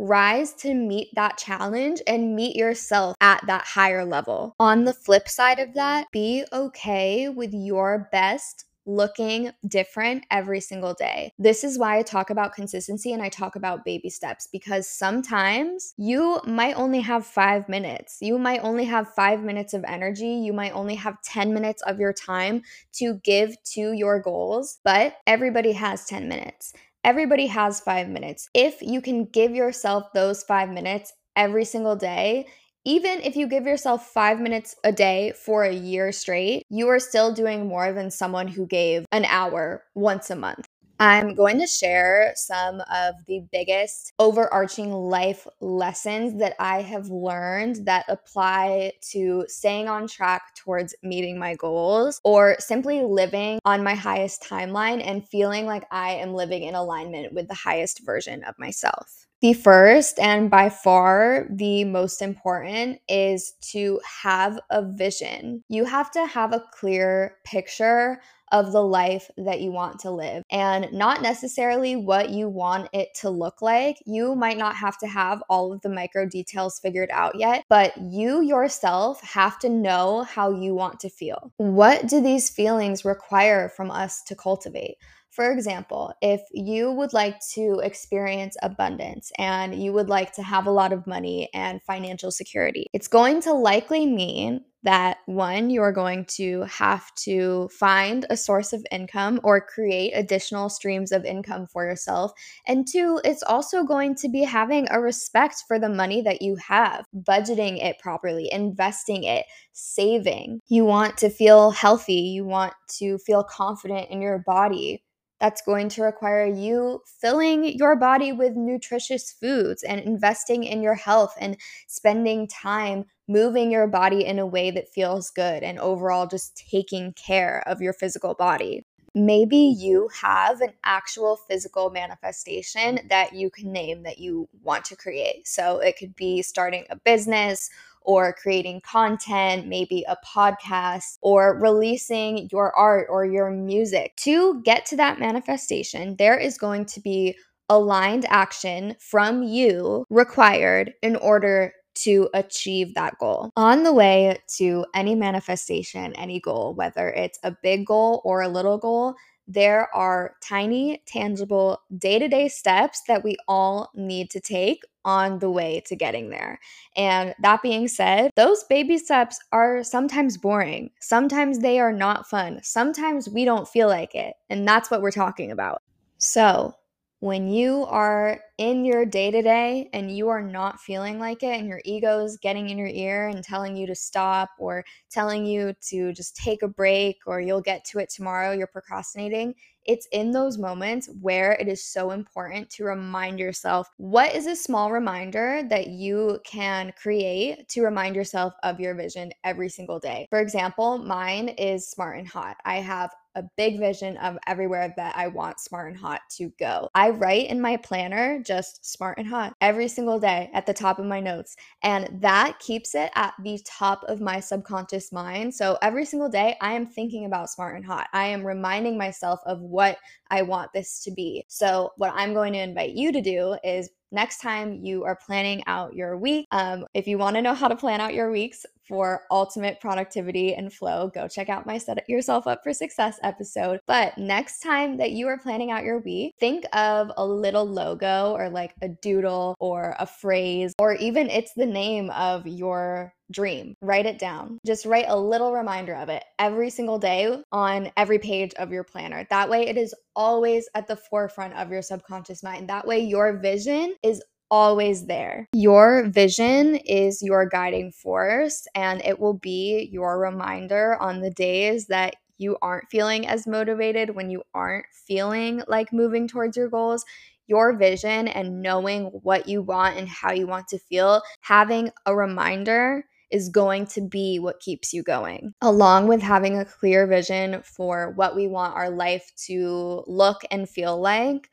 rise 0.00 0.52
to 0.54 0.74
meet 0.74 1.08
that 1.14 1.36
challenge 1.36 2.00
and 2.06 2.34
meet 2.34 2.56
yourself 2.56 3.16
at 3.20 3.46
that 3.46 3.64
higher 3.64 4.04
level. 4.04 4.54
On 4.58 4.84
the 4.84 4.94
flip 4.94 5.28
side 5.28 5.58
of 5.58 5.74
that, 5.74 6.06
be 6.12 6.44
okay 6.52 7.28
with 7.28 7.52
your 7.52 8.08
best 8.10 8.64
looking 8.86 9.52
different 9.66 10.24
every 10.30 10.60
single 10.60 10.94
day. 10.94 11.32
This 11.38 11.64
is 11.64 11.78
why 11.78 11.98
I 11.98 12.02
talk 12.02 12.30
about 12.30 12.54
consistency 12.54 13.12
and 13.12 13.22
I 13.22 13.28
talk 13.28 13.54
about 13.54 13.84
baby 13.84 14.10
steps 14.10 14.48
because 14.50 14.88
sometimes 14.88 15.94
you 15.96 16.40
might 16.46 16.76
only 16.76 17.00
have 17.00 17.26
five 17.26 17.68
minutes. 17.68 18.18
You 18.20 18.38
might 18.38 18.64
only 18.64 18.84
have 18.86 19.14
five 19.14 19.42
minutes 19.42 19.74
of 19.74 19.84
energy. 19.86 20.28
You 20.28 20.52
might 20.52 20.72
only 20.72 20.96
have 20.96 21.22
10 21.22 21.54
minutes 21.54 21.82
of 21.82 22.00
your 22.00 22.12
time 22.12 22.62
to 22.94 23.20
give 23.22 23.54
to 23.74 23.92
your 23.92 24.20
goals, 24.20 24.78
but 24.82 25.16
everybody 25.26 25.72
has 25.72 26.06
10 26.06 26.28
minutes. 26.28 26.72
Everybody 27.02 27.46
has 27.46 27.80
five 27.80 28.08
minutes. 28.08 28.48
If 28.52 28.82
you 28.82 29.00
can 29.00 29.24
give 29.24 29.52
yourself 29.52 30.12
those 30.12 30.42
five 30.42 30.68
minutes 30.68 31.12
every 31.34 31.64
single 31.64 31.96
day, 31.96 32.46
even 32.84 33.20
if 33.20 33.36
you 33.36 33.46
give 33.46 33.64
yourself 33.64 34.06
five 34.12 34.38
minutes 34.38 34.74
a 34.84 34.92
day 34.92 35.32
for 35.32 35.64
a 35.64 35.72
year 35.72 36.12
straight, 36.12 36.64
you 36.68 36.88
are 36.88 36.98
still 36.98 37.32
doing 37.32 37.66
more 37.66 37.92
than 37.92 38.10
someone 38.10 38.48
who 38.48 38.66
gave 38.66 39.06
an 39.12 39.24
hour 39.24 39.84
once 39.94 40.28
a 40.28 40.36
month. 40.36 40.66
I'm 41.00 41.34
going 41.34 41.58
to 41.60 41.66
share 41.66 42.34
some 42.36 42.82
of 42.92 43.14
the 43.26 43.42
biggest 43.50 44.12
overarching 44.18 44.92
life 44.92 45.46
lessons 45.58 46.38
that 46.40 46.54
I 46.60 46.82
have 46.82 47.08
learned 47.08 47.86
that 47.86 48.04
apply 48.06 48.92
to 49.12 49.46
staying 49.48 49.88
on 49.88 50.06
track 50.06 50.54
towards 50.56 50.94
meeting 51.02 51.38
my 51.38 51.54
goals 51.54 52.20
or 52.22 52.56
simply 52.58 53.00
living 53.02 53.60
on 53.64 53.82
my 53.82 53.94
highest 53.94 54.42
timeline 54.42 55.02
and 55.02 55.26
feeling 55.26 55.64
like 55.64 55.84
I 55.90 56.16
am 56.16 56.34
living 56.34 56.64
in 56.64 56.74
alignment 56.74 57.32
with 57.32 57.48
the 57.48 57.54
highest 57.54 58.04
version 58.04 58.44
of 58.44 58.58
myself. 58.58 59.26
The 59.40 59.54
first 59.54 60.18
and 60.18 60.50
by 60.50 60.68
far 60.68 61.46
the 61.48 61.84
most 61.84 62.20
important 62.20 63.00
is 63.08 63.54
to 63.72 63.98
have 64.22 64.60
a 64.68 64.84
vision. 64.84 65.64
You 65.70 65.86
have 65.86 66.10
to 66.10 66.26
have 66.26 66.52
a 66.52 66.62
clear 66.74 67.36
picture 67.46 68.20
of 68.52 68.72
the 68.72 68.82
life 68.82 69.30
that 69.36 69.60
you 69.60 69.70
want 69.70 70.00
to 70.00 70.10
live 70.10 70.42
and 70.50 70.92
not 70.92 71.22
necessarily 71.22 71.96
what 71.96 72.30
you 72.30 72.48
want 72.48 72.88
it 72.92 73.08
to 73.20 73.30
look 73.30 73.62
like. 73.62 73.96
You 74.06 74.34
might 74.34 74.58
not 74.58 74.76
have 74.76 74.98
to 74.98 75.06
have 75.06 75.42
all 75.48 75.72
of 75.72 75.80
the 75.82 75.88
micro 75.88 76.26
details 76.26 76.80
figured 76.80 77.10
out 77.12 77.38
yet, 77.38 77.64
but 77.68 77.96
you 77.98 78.42
yourself 78.42 79.20
have 79.22 79.58
to 79.60 79.68
know 79.68 80.22
how 80.22 80.50
you 80.50 80.74
want 80.74 81.00
to 81.00 81.10
feel. 81.10 81.52
What 81.58 82.08
do 82.08 82.20
these 82.20 82.50
feelings 82.50 83.04
require 83.04 83.68
from 83.68 83.90
us 83.90 84.22
to 84.24 84.34
cultivate? 84.34 84.96
For 85.30 85.52
example, 85.52 86.12
if 86.20 86.40
you 86.52 86.90
would 86.90 87.12
like 87.12 87.36
to 87.54 87.80
experience 87.84 88.56
abundance 88.62 89.30
and 89.38 89.80
you 89.80 89.92
would 89.92 90.08
like 90.08 90.32
to 90.32 90.42
have 90.42 90.66
a 90.66 90.72
lot 90.72 90.92
of 90.92 91.06
money 91.06 91.48
and 91.54 91.80
financial 91.82 92.32
security, 92.32 92.88
it's 92.92 93.06
going 93.06 93.40
to 93.42 93.52
likely 93.52 94.06
mean 94.06 94.64
that 94.82 95.18
one, 95.26 95.70
you're 95.70 95.92
going 95.92 96.24
to 96.24 96.62
have 96.62 97.14
to 97.14 97.68
find 97.68 98.24
a 98.30 98.36
source 98.36 98.72
of 98.72 98.84
income 98.90 99.40
or 99.44 99.60
create 99.60 100.12
additional 100.12 100.68
streams 100.68 101.12
of 101.12 101.24
income 101.24 101.66
for 101.66 101.84
yourself. 101.84 102.32
And 102.66 102.86
two, 102.86 103.20
it's 103.24 103.42
also 103.42 103.84
going 103.84 104.14
to 104.16 104.28
be 104.28 104.42
having 104.42 104.88
a 104.90 105.00
respect 105.00 105.64
for 105.68 105.78
the 105.78 105.88
money 105.88 106.22
that 106.22 106.42
you 106.42 106.56
have, 106.56 107.04
budgeting 107.14 107.84
it 107.84 107.98
properly, 107.98 108.48
investing 108.50 109.24
it, 109.24 109.46
saving. 109.72 110.60
You 110.68 110.84
want 110.84 111.18
to 111.18 111.30
feel 111.30 111.70
healthy, 111.70 112.14
you 112.14 112.44
want 112.44 112.72
to 112.98 113.18
feel 113.18 113.44
confident 113.44 114.10
in 114.10 114.22
your 114.22 114.42
body 114.46 115.02
that's 115.40 115.62
going 115.62 115.88
to 115.90 116.02
require 116.02 116.46
you 116.46 117.02
filling 117.20 117.64
your 117.78 117.96
body 117.96 118.32
with 118.32 118.54
nutritious 118.54 119.32
foods 119.32 119.82
and 119.82 120.00
investing 120.00 120.64
in 120.64 120.82
your 120.82 120.94
health 120.94 121.34
and 121.40 121.56
spending 121.86 122.46
time 122.46 123.06
moving 123.26 123.70
your 123.70 123.86
body 123.86 124.24
in 124.24 124.38
a 124.38 124.46
way 124.46 124.70
that 124.70 124.88
feels 124.88 125.30
good 125.30 125.62
and 125.62 125.78
overall 125.78 126.26
just 126.26 126.62
taking 126.70 127.12
care 127.14 127.62
of 127.66 127.80
your 127.80 127.92
physical 127.92 128.34
body. 128.34 128.84
Maybe 129.14 129.56
you 129.56 130.08
have 130.20 130.60
an 130.60 130.72
actual 130.84 131.36
physical 131.36 131.90
manifestation 131.90 133.00
that 133.08 133.32
you 133.32 133.50
can 133.50 133.72
name 133.72 134.04
that 134.04 134.18
you 134.18 134.48
want 134.62 134.84
to 134.86 134.96
create. 134.96 135.48
So 135.48 135.78
it 135.78 135.96
could 135.98 136.14
be 136.14 136.42
starting 136.42 136.84
a 136.90 136.96
business 136.96 137.70
or 138.02 138.32
creating 138.32 138.80
content, 138.80 139.66
maybe 139.66 140.04
a 140.08 140.16
podcast, 140.26 141.18
or 141.20 141.58
releasing 141.58 142.48
your 142.50 142.74
art 142.76 143.06
or 143.10 143.24
your 143.24 143.50
music. 143.50 144.14
To 144.16 144.60
get 144.62 144.86
to 144.86 144.96
that 144.96 145.20
manifestation, 145.20 146.16
there 146.16 146.38
is 146.38 146.58
going 146.58 146.86
to 146.86 147.00
be 147.00 147.36
aligned 147.68 148.26
action 148.28 148.96
from 148.98 149.42
you 149.42 150.04
required 150.10 150.92
in 151.02 151.16
order 151.16 151.72
to 151.94 152.28
achieve 152.34 152.94
that 152.94 153.18
goal. 153.18 153.50
On 153.56 153.82
the 153.82 153.92
way 153.92 154.38
to 154.56 154.86
any 154.94 155.14
manifestation, 155.14 156.14
any 156.14 156.40
goal, 156.40 156.74
whether 156.74 157.10
it's 157.10 157.38
a 157.42 157.56
big 157.62 157.86
goal 157.86 158.22
or 158.24 158.42
a 158.42 158.48
little 158.48 158.78
goal, 158.78 159.14
there 159.52 159.92
are 159.94 160.36
tiny, 160.40 161.02
tangible, 161.06 161.80
day 161.98 162.18
to 162.20 162.28
day 162.28 162.48
steps 162.48 163.02
that 163.08 163.24
we 163.24 163.36
all 163.48 163.90
need 163.94 164.30
to 164.30 164.40
take 164.40 164.82
on 165.04 165.38
the 165.40 165.50
way 165.50 165.82
to 165.86 165.96
getting 165.96 166.30
there. 166.30 166.60
And 166.96 167.34
that 167.42 167.62
being 167.62 167.88
said, 167.88 168.30
those 168.36 168.62
baby 168.64 168.96
steps 168.96 169.40
are 169.50 169.82
sometimes 169.82 170.36
boring. 170.36 170.90
Sometimes 171.00 171.58
they 171.58 171.80
are 171.80 171.92
not 171.92 172.28
fun. 172.28 172.60
Sometimes 172.62 173.28
we 173.28 173.44
don't 173.44 173.66
feel 173.66 173.88
like 173.88 174.14
it. 174.14 174.34
And 174.48 174.68
that's 174.68 174.90
what 174.90 175.02
we're 175.02 175.10
talking 175.10 175.50
about. 175.50 175.82
So, 176.18 176.74
when 177.20 177.48
you 177.48 177.84
are 177.84 178.40
in 178.56 178.84
your 178.84 179.04
day 179.04 179.30
to 179.30 179.42
day 179.42 179.90
and 179.92 180.14
you 180.14 180.28
are 180.28 180.42
not 180.42 180.80
feeling 180.80 181.18
like 181.18 181.42
it, 181.42 181.58
and 181.58 181.68
your 181.68 181.82
ego 181.84 182.24
is 182.24 182.38
getting 182.38 182.70
in 182.70 182.78
your 182.78 182.88
ear 182.88 183.28
and 183.28 183.44
telling 183.44 183.76
you 183.76 183.86
to 183.86 183.94
stop 183.94 184.50
or 184.58 184.84
telling 185.10 185.44
you 185.44 185.74
to 185.88 186.12
just 186.12 186.34
take 186.34 186.62
a 186.62 186.68
break 186.68 187.18
or 187.26 187.40
you'll 187.40 187.60
get 187.60 187.84
to 187.84 187.98
it 187.98 188.08
tomorrow, 188.08 188.52
you're 188.52 188.66
procrastinating. 188.66 189.54
It's 189.86 190.06
in 190.12 190.30
those 190.30 190.58
moments 190.58 191.08
where 191.20 191.52
it 191.52 191.68
is 191.68 191.84
so 191.84 192.10
important 192.10 192.70
to 192.70 192.84
remind 192.84 193.38
yourself 193.38 193.88
what 193.96 194.34
is 194.34 194.46
a 194.46 194.56
small 194.56 194.90
reminder 194.90 195.62
that 195.68 195.88
you 195.88 196.38
can 196.44 196.92
create 197.00 197.68
to 197.70 197.82
remind 197.82 198.14
yourself 198.14 198.54
of 198.62 198.78
your 198.78 198.94
vision 198.94 199.32
every 199.44 199.68
single 199.68 199.98
day. 199.98 200.26
For 200.30 200.40
example, 200.40 200.98
mine 200.98 201.48
is 201.48 201.88
smart 201.88 202.18
and 202.18 202.28
hot. 202.28 202.56
I 202.64 202.76
have 202.76 203.10
a 203.34 203.44
big 203.56 203.78
vision 203.78 204.16
of 204.18 204.38
everywhere 204.46 204.92
that 204.96 205.16
I 205.16 205.28
want 205.28 205.60
Smart 205.60 205.88
and 205.88 205.96
Hot 206.00 206.20
to 206.36 206.52
go. 206.58 206.88
I 206.94 207.10
write 207.10 207.48
in 207.48 207.60
my 207.60 207.76
planner 207.76 208.42
just 208.44 208.90
Smart 208.90 209.18
and 209.18 209.26
Hot 209.26 209.54
every 209.60 209.88
single 209.88 210.18
day 210.18 210.50
at 210.52 210.66
the 210.66 210.74
top 210.74 210.98
of 210.98 211.06
my 211.06 211.20
notes. 211.20 211.56
And 211.82 212.08
that 212.20 212.58
keeps 212.58 212.94
it 212.94 213.10
at 213.14 213.34
the 213.42 213.60
top 213.66 214.04
of 214.08 214.20
my 214.20 214.40
subconscious 214.40 215.12
mind. 215.12 215.54
So 215.54 215.78
every 215.82 216.04
single 216.04 216.28
day, 216.28 216.56
I 216.60 216.72
am 216.72 216.86
thinking 216.86 217.24
about 217.24 217.50
Smart 217.50 217.76
and 217.76 217.84
Hot. 217.84 218.08
I 218.12 218.26
am 218.26 218.46
reminding 218.46 218.98
myself 218.98 219.40
of 219.46 219.60
what 219.60 219.98
I 220.30 220.42
want 220.42 220.72
this 220.72 221.02
to 221.04 221.10
be. 221.10 221.44
So, 221.48 221.92
what 221.96 222.12
I'm 222.14 222.34
going 222.34 222.52
to 222.52 222.60
invite 222.60 222.92
you 222.92 223.12
to 223.12 223.20
do 223.20 223.56
is 223.64 223.90
next 224.12 224.40
time 224.40 224.84
you 224.84 225.04
are 225.04 225.16
planning 225.16 225.62
out 225.66 225.94
your 225.94 226.16
week. 226.16 226.46
Um, 226.50 226.86
if 226.94 227.06
you 227.06 227.18
want 227.18 227.36
to 227.36 227.42
know 227.42 227.54
how 227.54 227.68
to 227.68 227.76
plan 227.76 228.00
out 228.00 228.14
your 228.14 228.30
weeks 228.30 228.66
for 228.86 229.22
ultimate 229.30 229.80
productivity 229.80 230.54
and 230.54 230.72
flow, 230.72 231.10
go 231.14 231.28
check 231.28 231.48
out 231.48 231.64
my 231.64 231.78
Set 231.78 232.08
Yourself 232.08 232.46
Up 232.46 232.62
for 232.64 232.72
Success 232.72 233.18
episode. 233.22 233.78
But 233.86 234.18
next 234.18 234.60
time 234.60 234.96
that 234.96 235.12
you 235.12 235.28
are 235.28 235.38
planning 235.38 235.70
out 235.70 235.84
your 235.84 236.00
week, 236.00 236.34
think 236.40 236.64
of 236.74 237.12
a 237.16 237.24
little 237.24 237.64
logo 237.64 238.32
or 238.32 238.48
like 238.48 238.74
a 238.82 238.88
doodle 238.88 239.54
or 239.60 239.94
a 239.98 240.06
phrase, 240.06 240.74
or 240.78 240.94
even 240.94 241.30
it's 241.30 241.52
the 241.54 241.66
name 241.66 242.10
of 242.10 242.46
your 242.46 243.14
dream. 243.30 243.74
Write 243.80 244.06
it 244.06 244.18
down. 244.18 244.58
Just 244.66 244.86
write 244.86 245.06
a 245.08 245.18
little 245.18 245.52
reminder 245.52 245.94
of 245.94 246.08
it 246.08 246.24
every 246.38 246.70
single 246.70 246.98
day 246.98 247.42
on 247.52 247.90
every 247.96 248.18
page 248.18 248.52
of 248.54 248.72
your 248.72 248.84
planner. 248.84 249.26
That 249.30 249.48
way, 249.48 249.66
it 249.66 249.76
is 249.76 249.94
always 250.14 250.68
at 250.74 250.86
the 250.86 250.96
forefront 250.96 251.54
of 251.54 251.70
your 251.70 251.82
subconscious 251.82 252.42
mind. 252.42 252.68
That 252.68 252.86
way, 252.86 253.00
your 253.00 253.38
vision 253.38 253.94
is 254.02 254.22
always 254.50 255.06
there. 255.06 255.48
Your 255.52 256.08
vision 256.08 256.76
is 256.76 257.22
your 257.22 257.46
guiding 257.46 257.92
force, 257.92 258.66
and 258.74 259.00
it 259.04 259.18
will 259.20 259.34
be 259.34 259.88
your 259.92 260.18
reminder 260.18 260.96
on 261.00 261.20
the 261.20 261.30
days 261.30 261.86
that 261.86 262.16
you 262.38 262.56
aren't 262.62 262.88
feeling 262.90 263.26
as 263.26 263.46
motivated, 263.46 264.14
when 264.14 264.30
you 264.30 264.42
aren't 264.54 264.86
feeling 265.06 265.62
like 265.68 265.92
moving 265.92 266.26
towards 266.26 266.56
your 266.56 266.68
goals. 266.68 267.04
Your 267.46 267.76
vision 267.76 268.28
and 268.28 268.62
knowing 268.62 269.06
what 269.06 269.48
you 269.48 269.60
want 269.60 269.98
and 269.98 270.08
how 270.08 270.30
you 270.30 270.46
want 270.46 270.68
to 270.68 270.78
feel, 270.78 271.20
having 271.40 271.90
a 272.06 272.14
reminder 272.14 273.04
is 273.30 273.48
going 273.48 273.86
to 273.86 274.00
be 274.00 274.38
what 274.38 274.60
keeps 274.60 274.92
you 274.92 275.02
going. 275.02 275.54
Along 275.60 276.08
with 276.08 276.22
having 276.22 276.58
a 276.58 276.64
clear 276.64 277.06
vision 277.06 277.62
for 277.62 278.12
what 278.16 278.34
we 278.34 278.46
want 278.46 278.74
our 278.74 278.90
life 278.90 279.30
to 279.46 280.04
look 280.06 280.42
and 280.50 280.68
feel 280.68 281.00
like, 281.00 281.48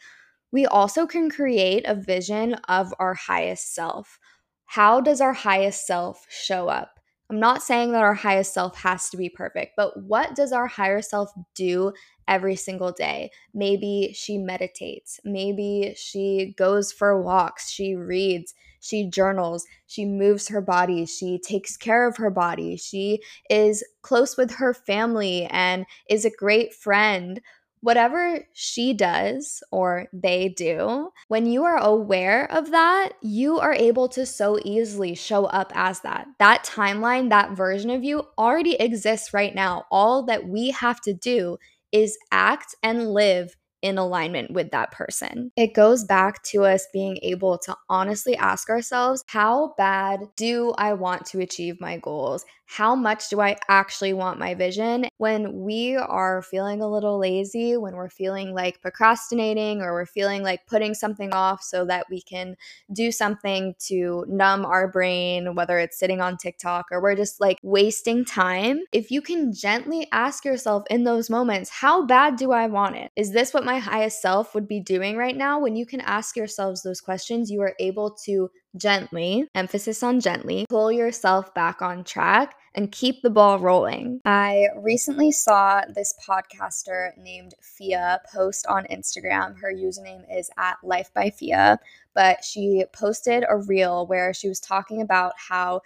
we 0.51 0.65
also 0.65 1.05
can 1.05 1.29
create 1.29 1.83
a 1.85 1.95
vision 1.95 2.55
of 2.67 2.93
our 2.99 3.13
highest 3.13 3.75
self. 3.75 4.19
How 4.65 5.01
does 5.01 5.21
our 5.21 5.33
highest 5.33 5.85
self 5.85 6.25
show 6.29 6.67
up? 6.67 6.99
I'm 7.29 7.39
not 7.39 7.61
saying 7.61 7.91
that 7.91 8.03
our 8.03 8.13
highest 8.13 8.53
self 8.53 8.77
has 8.77 9.09
to 9.09 9.17
be 9.17 9.29
perfect, 9.29 9.73
but 9.75 10.01
what 10.01 10.33
does 10.33 10.53
our 10.53 10.67
higher 10.67 11.01
self 11.01 11.29
do 11.55 11.91
every 12.27 12.55
single 12.55 12.91
day? 12.93 13.31
Maybe 13.53 14.13
she 14.15 14.37
meditates, 14.37 15.19
maybe 15.25 15.93
she 15.97 16.53
goes 16.57 16.91
for 16.91 17.21
walks, 17.21 17.69
she 17.69 17.95
reads, 17.95 18.53
she 18.79 19.09
journals, 19.09 19.65
she 19.85 20.05
moves 20.05 20.47
her 20.47 20.61
body, 20.61 21.05
she 21.05 21.39
takes 21.39 21.77
care 21.77 22.07
of 22.07 22.17
her 22.17 22.29
body, 22.29 22.77
she 22.77 23.21
is 23.49 23.83
close 24.01 24.37
with 24.37 24.51
her 24.55 24.73
family 24.73 25.45
and 25.45 25.85
is 26.09 26.25
a 26.25 26.29
great 26.29 26.73
friend 26.73 27.41
whatever 27.81 28.39
she 28.53 28.93
does 28.93 29.61
or 29.71 30.07
they 30.11 30.49
do, 30.49 31.09
when 31.27 31.45
you 31.45 31.63
are 31.63 31.77
aware 31.77 32.51
of 32.51 32.71
that, 32.71 33.11
you 33.21 33.59
are 33.59 33.73
able 33.73 34.07
to 34.09 34.25
so 34.25 34.59
easily 34.65 35.15
show 35.15 35.45
up 35.45 35.71
as 35.75 36.01
that. 36.01 36.27
That 36.39 36.65
timeline, 36.65 37.29
that 37.29 37.51
version 37.51 37.89
of 37.89 38.03
you 38.03 38.23
already 38.37 38.75
exists 38.75 39.33
right 39.33 39.53
now. 39.53 39.85
All 39.91 40.23
that 40.23 40.47
we 40.47 40.71
have 40.71 41.01
to 41.01 41.13
do 41.13 41.57
is 41.91 42.17
act 42.31 42.75
and 42.83 43.11
live 43.11 43.55
in 43.81 43.97
alignment 43.97 44.51
with 44.51 44.71
that 44.71 44.91
person. 44.91 45.51
It 45.55 45.73
goes 45.73 46.03
back 46.03 46.43
to 46.43 46.65
us 46.65 46.87
being 46.91 47.19
able 47.21 47.57
to 47.59 47.75
honestly 47.89 48.35
ask 48.35 48.69
ourselves, 48.69 49.23
how 49.27 49.73
bad 49.77 50.21
do 50.35 50.73
I 50.77 50.93
want 50.93 51.25
to 51.27 51.39
achieve 51.39 51.79
my 51.79 51.97
goals? 51.97 52.45
How 52.69 52.95
much 52.95 53.29
do 53.29 53.39
I 53.39 53.55
actually 53.69 54.13
want 54.13 54.39
my 54.39 54.53
vision? 54.53 55.07
When 55.17 55.61
we 55.61 55.95
are 55.95 56.41
feeling 56.41 56.81
a 56.81 56.89
little 56.89 57.17
lazy, 57.17 57.77
when 57.77 57.95
we're 57.95 58.09
feeling 58.09 58.53
like 58.53 58.81
procrastinating 58.81 59.81
or 59.81 59.93
we're 59.93 60.05
feeling 60.05 60.43
like 60.43 60.67
putting 60.67 60.93
something 60.93 61.31
off 61.33 61.63
so 61.63 61.85
that 61.85 62.07
we 62.11 62.21
can 62.21 62.57
do 62.91 63.09
something 63.09 63.73
to 63.87 64.25
numb 64.27 64.65
our 64.65 64.87
brain, 64.87 65.55
whether 65.55 65.79
it's 65.79 65.97
sitting 65.97 66.19
on 66.19 66.35
TikTok 66.35 66.87
or 66.91 67.01
we're 67.01 67.15
just 67.15 67.39
like 67.39 67.57
wasting 67.63 68.25
time, 68.25 68.81
if 68.91 69.11
you 69.11 69.21
can 69.21 69.53
gently 69.53 70.05
ask 70.11 70.43
yourself 70.43 70.83
in 70.89 71.05
those 71.05 71.29
moments, 71.29 71.69
how 71.69 72.05
bad 72.05 72.35
do 72.35 72.51
I 72.51 72.67
want 72.67 72.97
it? 72.97 73.11
Is 73.15 73.31
this 73.31 73.53
what 73.53 73.63
my 73.63 73.79
highest 73.79 74.21
self 74.21 74.53
would 74.53 74.67
be 74.67 74.81
doing 74.81 75.15
right 75.15 75.37
now? 75.37 75.57
When 75.59 75.77
you 75.77 75.85
can 75.85 76.01
ask 76.01 76.35
yourselves 76.35 76.83
those 76.83 76.99
questions, 76.99 77.49
you 77.49 77.61
are 77.61 77.75
able 77.79 78.11
to 78.25 78.51
gently, 78.77 79.47
emphasis 79.55 80.03
on 80.03 80.19
gently, 80.19 80.65
pull 80.69 80.91
yourself 80.91 81.53
back 81.53 81.81
on 81.81 82.03
track 82.03 82.55
and 82.75 82.91
keep 82.91 83.21
the 83.21 83.29
ball 83.29 83.59
rolling. 83.59 84.21
I 84.23 84.67
recently 84.77 85.31
saw 85.31 85.81
this 85.93 86.13
podcaster 86.27 87.17
named 87.17 87.55
Fia 87.61 88.21
post 88.31 88.67
on 88.67 88.85
Instagram. 88.85 89.59
Her 89.59 89.73
username 89.73 90.23
is 90.31 90.49
at 90.57 90.77
Life 90.83 91.11
by 91.13 91.31
Fia, 91.31 91.79
but 92.13 92.43
she 92.43 92.85
posted 92.93 93.45
a 93.49 93.57
reel 93.57 94.05
where 94.05 94.33
she 94.33 94.47
was 94.47 94.59
talking 94.59 95.01
about 95.01 95.33
how 95.37 95.81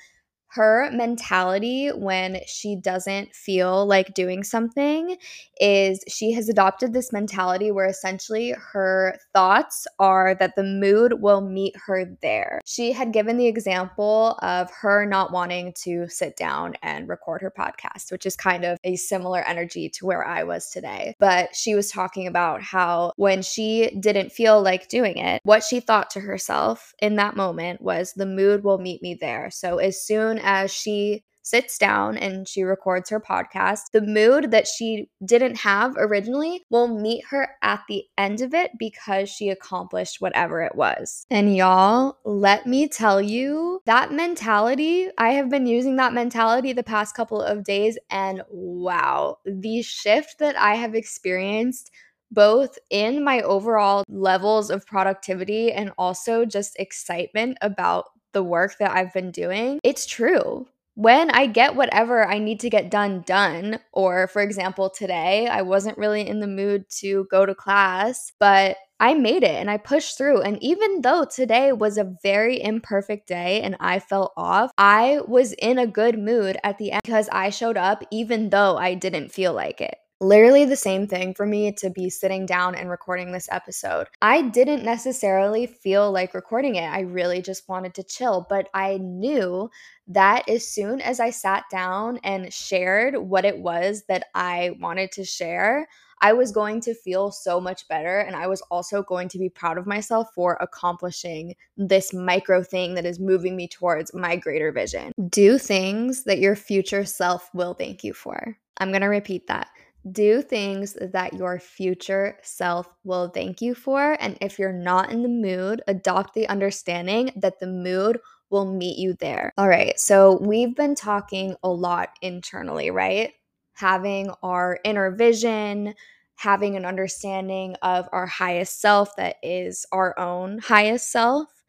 her 0.54 0.90
mentality 0.92 1.90
when 1.90 2.42
she 2.46 2.76
doesn't 2.76 3.34
feel 3.34 3.86
like 3.86 4.14
doing 4.14 4.44
something 4.44 5.18
is 5.60 6.04
she 6.10 6.34
has 6.34 6.50
adopted 6.50 6.92
this 6.92 7.14
mentality 7.14 7.72
where 7.72 7.86
essentially 7.86 8.54
her 8.74 9.18
thoughts 9.34 9.88
are 10.00 10.36
that 10.36 10.56
the 10.56 10.64
mood 10.64 11.22
will 11.22 11.42
meet 11.42 11.76
her 11.86 12.18
there. 12.22 12.60
She 12.66 12.92
had 12.92 13.14
given 13.14 13.38
the 13.38 13.48
example 13.48 14.38
of 14.42 14.70
her 14.72 15.06
not 15.06 15.32
wanting 15.32 15.74
to 15.84 16.08
sit 16.10 16.36
down 16.36 16.76
and 16.82 17.08
record 17.08 17.42
her 17.42 17.52
podcast, 17.52 18.12
which 18.12 18.26
is 18.26 18.36
kind 18.36 18.66
of 18.66 18.78
a 18.84 18.98
similar 18.98 19.42
energy 19.42 19.88
to 19.90 20.06
where 20.06 20.26
I 20.26 20.44
was 20.44 20.70
today. 20.70 21.16
But 21.20 21.56
she 21.56 21.76
was 21.76 21.90
talking 21.90 22.28
about 22.28 22.62
how 22.62 23.14
when 23.16 23.42
she 23.42 23.92
didn't 24.00 24.32
feel 24.32 24.62
like 24.62 24.90
doing 24.90 25.18
it, 25.18 25.42
what 25.44 25.64
she 25.64 25.80
thought 25.80 26.10
to 26.12 26.20
herself 26.20 26.94
in 27.02 27.16
that 27.16 27.38
moment 27.38 27.82
was 27.82 28.14
the 28.14 28.26
mood 28.26 28.64
will 28.64 28.80
meet 28.80 29.02
me 29.02 29.14
there. 29.14 29.50
So 29.50 29.78
as 29.78 30.02
soon 30.02 30.41
as 30.44 30.72
she 30.72 31.24
sits 31.44 31.78
down 31.78 32.18
and 32.18 32.48
she 32.48 32.64
records 32.64 33.10
her 33.10 33.20
podcast, 33.20 33.92
the 33.94 34.02
mood 34.02 34.52
that 34.52 34.68
she 34.68 35.10
didn't 35.26 35.58
have 35.58 35.96
originally 35.98 36.64
will 36.70 36.88
meet 36.88 37.26
her 37.30 37.50
at 37.62 37.82
the 37.88 38.04
end 38.18 38.42
of 38.42 38.54
it 38.54 38.72
because 38.78 39.30
she 39.30 39.50
accomplished 39.50 40.22
whatever 40.22 40.62
it 40.62 40.76
was. 40.76 41.26
And 41.30 41.56
y'all, 41.56 42.18
let 42.26 42.68
me 42.68 42.88
tell 42.88 43.22
you, 43.22 43.82
that 43.86 44.12
mentality, 44.12 45.08
I 45.18 45.30
have 45.30 45.50
been 45.50 45.66
using 45.66 45.96
that 45.98 46.14
mentality 46.14 46.74
the 46.74 46.84
past 46.84 47.16
couple 47.16 47.42
of 47.42 47.64
days, 47.64 47.98
and 48.10 48.44
wow, 48.50 49.38
the 49.46 49.82
shift 49.82 50.40
that 50.40 50.56
I 50.56 50.76
have 50.76 50.96
experienced 50.96 51.92
both 52.34 52.80
in 52.90 53.24
my 53.24 53.42
overall 53.42 54.06
levels 54.08 54.70
of 54.70 54.86
productivity 54.86 55.72
and 55.72 55.92
also 55.98 56.46
just 56.46 56.80
excitement 56.80 57.58
about 57.62 58.06
the 58.34 58.44
work 58.44 58.78
that 58.80 58.92
I've 58.92 59.14
been 59.14 59.32
doing, 59.32 59.80
it's 59.84 60.06
true. 60.06 60.68
When 60.96 61.32
I 61.32 61.46
get 61.46 61.76
whatever 61.76 62.28
I 62.28 62.38
need 62.38 62.60
to 62.62 62.70
get 62.70 62.92
done, 62.92 63.24
done, 63.26 63.80
or 63.94 64.28
for 64.28 64.42
example, 64.42 64.90
today 64.90 65.48
I 65.48 65.62
wasn't 65.62 65.98
really 65.98 66.28
in 66.28 66.42
the 66.42 66.48
mood 66.48 66.86
to 67.00 67.28
go 67.32 67.46
to 67.46 67.56
class, 67.56 68.34
but 68.40 68.78
I 69.00 69.16
made 69.16 69.44
it 69.44 69.56
and 69.56 69.70
I 69.70 69.78
pushed 69.78 70.16
through. 70.16 70.42
And 70.42 70.62
even 70.62 71.02
though 71.02 71.26
today 71.26 71.72
was 71.72 71.98
a 71.98 72.14
very 72.22 72.62
imperfect 72.62 73.28
day 73.28 73.62
and 73.62 73.76
I 73.80 74.00
felt 74.00 74.32
off, 74.38 74.72
I 74.78 75.22
was 75.28 75.54
in 75.54 75.80
a 75.80 75.88
good 75.88 76.20
mood 76.20 76.58
at 76.64 76.78
the 76.78 76.92
end 76.92 77.02
because 77.04 77.28
I 77.32 77.50
showed 77.50 77.78
up 77.78 78.04
even 78.12 78.52
though 78.52 78.78
I 78.78 78.94
didn't 78.94 79.32
feel 79.32 79.54
like 79.54 79.82
it 79.82 79.96
literally 80.22 80.66
the 80.66 80.76
same 80.76 81.08
thing 81.08 81.34
for 81.34 81.48
me 81.48 81.72
to 81.72 81.90
be 81.90 82.10
sitting 82.10 82.46
down 82.46 82.76
and 82.76 82.90
recording 82.90 83.32
this 83.32 83.50
episode. 83.52 84.08
I 84.22 84.44
didn't 84.44 84.86
necessarily 84.86 85.66
feel 85.66 86.12
like 86.12 86.36
recording 86.36 86.76
it. 86.76 86.86
I 86.86 87.02
really 87.02 87.42
just 87.42 87.68
wanted 87.68 87.96
to 87.96 88.04
chill, 88.04 88.46
but 88.48 88.70
I 88.74 88.98
knew 88.98 89.70
that 90.08 90.48
as 90.48 90.68
soon 90.68 91.02
as 91.02 91.20
I 91.20 91.32
sat 91.32 91.64
down 91.72 92.20
and 92.24 92.54
shared 92.54 93.18
what 93.18 93.46
it 93.46 93.58
was 93.58 94.04
that 94.10 94.26
I 94.36 94.76
wanted 94.80 95.12
to 95.14 95.26
share, 95.26 95.88
I 96.24 96.34
was 96.34 96.52
going 96.52 96.82
to 96.82 96.94
feel 96.94 97.32
so 97.32 97.60
much 97.60 97.88
better. 97.88 98.20
And 98.20 98.36
I 98.36 98.46
was 98.46 98.62
also 98.70 99.02
going 99.02 99.28
to 99.30 99.40
be 99.40 99.50
proud 99.50 99.80
of 99.80 99.88
myself 99.88 100.28
for 100.36 100.56
accomplishing 100.62 101.56
this 101.78 102.14
micro 102.14 102.62
thing 102.62 102.94
that 102.94 103.08
is 103.08 103.20
moving 103.20 103.56
me 103.56 103.68
towards 103.68 104.14
my 104.14 104.36
greater 104.36 104.72
vision. 104.72 105.14
Do 105.30 105.58
things 105.58 106.26
that 106.26 106.38
your 106.38 106.56
future 106.56 107.06
self 107.06 107.50
will 107.56 107.74
thank 107.74 108.04
you 108.04 108.14
for. 108.14 108.56
I'm 108.78 108.90
going 108.90 109.02
to 109.02 109.08
repeat 109.08 109.48
that 109.48 109.68
do 110.10 110.42
things 110.42 110.98
that 111.00 111.34
your 111.34 111.60
future 111.60 112.38
self 112.42 112.88
will 113.04 113.30
thank 113.30 113.62
you 113.62 113.76
for. 113.76 114.18
And 114.20 114.38
if 114.42 114.58
you're 114.58 114.74
not 114.74 115.12
in 115.12 115.22
the 115.22 115.30
mood, 115.30 115.82
adopt 115.88 116.34
the 116.34 116.48
understanding 116.48 117.32
that 117.36 117.60
the 117.60 117.68
mood 117.68 118.20
will 118.50 118.66
meet 118.66 118.98
you 118.98 119.14
there. 119.20 119.52
All 119.58 119.68
right, 119.68 120.00
so 120.00 120.38
we've 120.42 120.76
been 120.76 120.96
talking 120.96 121.56
a 121.64 121.70
lot 121.70 122.10
internally, 122.22 122.92
right? 122.92 123.34
Having 123.76 124.32
our 124.44 124.80
inner 124.84 125.12
vision, 125.12 125.94
having 126.36 126.76
an 126.76 126.86
understanding 126.86 127.76
of 127.82 128.10
our 128.12 128.26
highest 128.26 128.82
self 128.82 129.16
that 129.16 129.36
is 129.44 129.86
our 129.92 130.18
own 130.20 130.58
highest 130.58 131.12
self. 131.12 131.61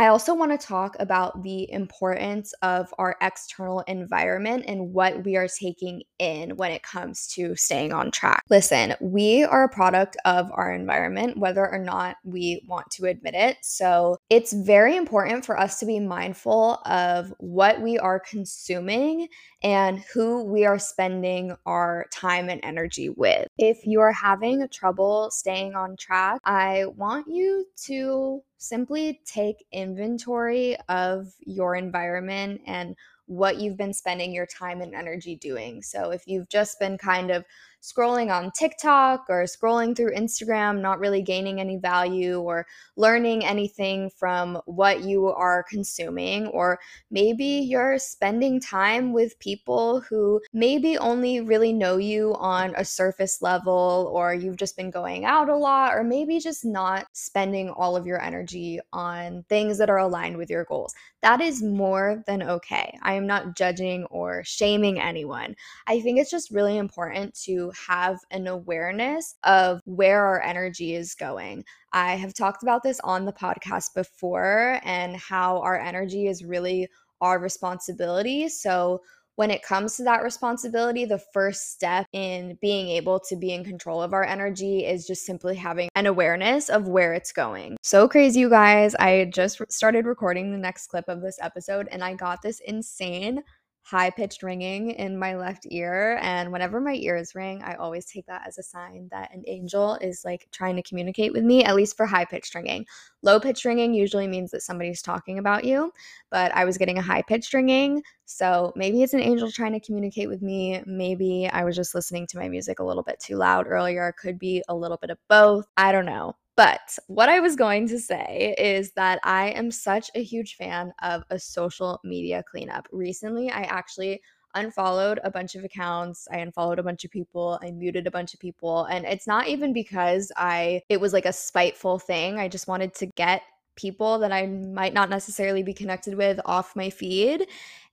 I 0.00 0.06
also 0.06 0.34
want 0.34 0.58
to 0.58 0.66
talk 0.66 0.96
about 0.98 1.42
the 1.42 1.70
importance 1.70 2.54
of 2.62 2.88
our 2.96 3.16
external 3.20 3.80
environment 3.80 4.64
and 4.66 4.94
what 4.94 5.26
we 5.26 5.36
are 5.36 5.46
taking 5.46 6.04
in 6.18 6.56
when 6.56 6.72
it 6.72 6.82
comes 6.82 7.26
to 7.34 7.54
staying 7.54 7.92
on 7.92 8.10
track. 8.10 8.42
Listen, 8.48 8.94
we 9.02 9.44
are 9.44 9.64
a 9.64 9.68
product 9.68 10.16
of 10.24 10.50
our 10.54 10.72
environment, 10.72 11.36
whether 11.36 11.70
or 11.70 11.78
not 11.78 12.16
we 12.24 12.64
want 12.66 12.90
to 12.92 13.08
admit 13.08 13.34
it. 13.34 13.58
So 13.60 14.16
it's 14.30 14.54
very 14.54 14.96
important 14.96 15.44
for 15.44 15.60
us 15.60 15.78
to 15.80 15.84
be 15.84 16.00
mindful 16.00 16.78
of 16.86 17.34
what 17.38 17.82
we 17.82 17.98
are 17.98 18.20
consuming 18.20 19.28
and 19.62 20.02
who 20.14 20.44
we 20.44 20.64
are 20.64 20.78
spending 20.78 21.54
our 21.66 22.06
time 22.10 22.48
and 22.48 22.64
energy 22.64 23.10
with. 23.10 23.48
If 23.58 23.84
you 23.84 24.00
are 24.00 24.12
having 24.12 24.66
trouble 24.72 25.30
staying 25.30 25.74
on 25.74 25.96
track, 25.98 26.40
I 26.42 26.86
want 26.96 27.26
you 27.28 27.66
to 27.84 28.40
simply 28.60 29.22
take 29.24 29.64
inventory 29.72 30.76
of 30.90 31.32
your 31.40 31.74
environment 31.74 32.60
and 32.66 32.94
what 33.24 33.58
you've 33.58 33.78
been 33.78 33.94
spending 33.94 34.34
your 34.34 34.44
time 34.44 34.82
and 34.82 34.94
energy 34.94 35.34
doing. 35.34 35.82
So 35.82 36.10
if 36.10 36.26
you've 36.26 36.48
just 36.50 36.78
been 36.78 36.98
kind 36.98 37.30
of 37.30 37.44
scrolling 37.82 38.30
on 38.30 38.50
TikTok 38.52 39.26
or 39.28 39.44
scrolling 39.44 39.96
through 39.96 40.14
Instagram, 40.14 40.80
not 40.80 41.00
really 41.00 41.22
gaining 41.22 41.60
any 41.60 41.76
value 41.76 42.38
or 42.40 42.66
learning 42.96 43.44
anything 43.44 44.10
from 44.10 44.60
what 44.66 45.02
you 45.02 45.28
are 45.28 45.64
consuming. 45.68 46.46
Or 46.48 46.78
maybe 47.10 47.44
you're 47.44 47.98
spending 47.98 48.60
time 48.60 49.12
with 49.12 49.38
people 49.38 50.00
who 50.00 50.40
maybe 50.52 50.98
only 50.98 51.40
really 51.40 51.72
know 51.72 51.96
you 51.96 52.34
on 52.34 52.74
a 52.76 52.84
surface 52.84 53.40
level, 53.40 54.10
or 54.12 54.34
you've 54.34 54.56
just 54.56 54.76
been 54.76 54.90
going 54.90 55.24
out 55.24 55.48
a 55.48 55.56
lot, 55.56 55.94
or 55.94 56.04
maybe 56.04 56.38
just 56.38 56.64
not 56.64 57.06
spending 57.12 57.70
all 57.70 57.96
of 57.96 58.06
your 58.06 58.20
energy 58.20 58.80
on 58.92 59.44
things 59.48 59.78
that 59.78 59.90
are 59.90 59.98
aligned 59.98 60.36
with 60.36 60.50
your 60.50 60.64
goals. 60.64 60.94
That 61.22 61.40
is 61.40 61.62
more 61.62 62.22
than 62.26 62.42
okay. 62.42 62.98
I 63.02 63.14
am 63.14 63.26
not 63.26 63.54
judging 63.54 64.04
or 64.06 64.42
shaming 64.44 64.98
anyone. 64.98 65.54
I 65.86 66.00
think 66.00 66.18
it's 66.18 66.30
just 66.30 66.50
really 66.50 66.78
important 66.78 67.34
have 67.72 68.18
an 68.30 68.46
awareness 68.46 69.34
of 69.44 69.80
where 69.84 70.24
our 70.24 70.42
energy 70.42 70.94
is 70.94 71.14
going. 71.14 71.64
I 71.92 72.14
have 72.16 72.34
talked 72.34 72.62
about 72.62 72.82
this 72.82 73.00
on 73.00 73.24
the 73.24 73.32
podcast 73.32 73.94
before 73.94 74.80
and 74.84 75.16
how 75.16 75.60
our 75.60 75.78
energy 75.78 76.26
is 76.26 76.44
really 76.44 76.88
our 77.20 77.38
responsibility. 77.38 78.48
So, 78.48 79.02
when 79.40 79.50
it 79.50 79.62
comes 79.62 79.96
to 79.96 80.04
that 80.04 80.22
responsibility, 80.22 81.06
the 81.06 81.22
first 81.32 81.72
step 81.72 82.04
in 82.12 82.58
being 82.60 82.88
able 82.90 83.18
to 83.20 83.36
be 83.36 83.54
in 83.54 83.64
control 83.64 84.02
of 84.02 84.12
our 84.12 84.22
energy 84.22 84.84
is 84.84 85.06
just 85.06 85.24
simply 85.24 85.56
having 85.56 85.88
an 85.94 86.04
awareness 86.04 86.68
of 86.68 86.88
where 86.88 87.14
it's 87.14 87.32
going. 87.32 87.78
So 87.82 88.06
crazy, 88.06 88.40
you 88.40 88.50
guys. 88.50 88.94
I 88.96 89.30
just 89.32 89.62
started 89.70 90.04
recording 90.04 90.52
the 90.52 90.58
next 90.58 90.88
clip 90.88 91.06
of 91.08 91.22
this 91.22 91.38
episode 91.40 91.88
and 91.90 92.04
I 92.04 92.12
got 92.12 92.42
this 92.42 92.60
insane 92.60 93.42
high 93.82 94.10
pitched 94.10 94.42
ringing 94.42 94.90
in 94.92 95.18
my 95.18 95.34
left 95.34 95.66
ear. 95.70 96.18
And 96.22 96.52
whenever 96.52 96.80
my 96.80 96.94
ears 96.94 97.34
ring, 97.34 97.62
I 97.62 97.74
always 97.74 98.06
take 98.06 98.26
that 98.26 98.42
as 98.46 98.58
a 98.58 98.62
sign 98.62 99.08
that 99.10 99.34
an 99.34 99.42
angel 99.46 99.96
is 100.00 100.24
like 100.24 100.48
trying 100.52 100.76
to 100.76 100.82
communicate 100.82 101.32
with 101.32 101.44
me, 101.44 101.64
at 101.64 101.74
least 101.74 101.96
for 101.96 102.06
high 102.06 102.24
pitched 102.24 102.54
ringing. 102.54 102.86
Low 103.22 103.40
pitched 103.40 103.64
ringing 103.64 103.94
usually 103.94 104.26
means 104.26 104.50
that 104.50 104.62
somebody's 104.62 105.02
talking 105.02 105.38
about 105.38 105.64
you, 105.64 105.92
but 106.30 106.54
I 106.54 106.64
was 106.64 106.78
getting 106.78 106.98
a 106.98 107.02
high 107.02 107.22
pitched 107.22 107.52
ringing. 107.52 108.02
So 108.26 108.72
maybe 108.76 109.02
it's 109.02 109.14
an 109.14 109.20
angel 109.20 109.50
trying 109.50 109.72
to 109.72 109.80
communicate 109.80 110.28
with 110.28 110.42
me. 110.42 110.82
Maybe 110.86 111.48
I 111.52 111.64
was 111.64 111.74
just 111.74 111.94
listening 111.94 112.26
to 112.28 112.38
my 112.38 112.48
music 112.48 112.78
a 112.78 112.84
little 112.84 113.02
bit 113.02 113.18
too 113.18 113.36
loud 113.36 113.66
earlier. 113.66 114.14
Could 114.20 114.38
be 114.38 114.62
a 114.68 114.74
little 114.74 114.98
bit 114.98 115.10
of 115.10 115.18
both. 115.28 115.66
I 115.76 115.90
don't 115.90 116.06
know. 116.06 116.36
But 116.60 116.98
what 117.06 117.30
I 117.30 117.40
was 117.40 117.56
going 117.56 117.88
to 117.88 117.98
say 117.98 118.54
is 118.58 118.92
that 118.92 119.18
I 119.24 119.48
am 119.52 119.70
such 119.70 120.10
a 120.14 120.22
huge 120.22 120.56
fan 120.56 120.92
of 121.00 121.22
a 121.30 121.38
social 121.38 121.98
media 122.04 122.42
cleanup. 122.42 122.86
Recently, 122.92 123.48
I 123.48 123.62
actually 123.62 124.20
unfollowed 124.54 125.20
a 125.22 125.30
bunch 125.30 125.54
of 125.54 125.62
accounts 125.62 126.26
i 126.32 126.38
unfollowed 126.38 126.80
a 126.80 126.82
bunch 126.82 127.04
of 127.04 127.10
people 127.12 127.56
i 127.62 127.70
muted 127.70 128.08
a 128.08 128.10
bunch 128.10 128.34
of 128.34 128.40
people 128.40 128.82
and 128.86 129.04
it's 129.04 129.28
not 129.28 129.46
even 129.46 129.72
because 129.72 130.32
i 130.36 130.82
it 130.88 131.00
was 131.00 131.12
like 131.12 131.24
a 131.24 131.32
spiteful 131.32 132.00
thing 132.00 132.36
i 132.36 132.48
just 132.48 132.66
wanted 132.66 132.92
to 132.92 133.06
get 133.06 133.42
people 133.76 134.18
that 134.18 134.32
i 134.32 134.46
might 134.46 134.94
not 134.94 135.10
necessarily 135.10 135.62
be 135.62 135.74
connected 135.74 136.14
with 136.16 136.40
off 136.44 136.76
my 136.76 136.90
feed 136.90 137.46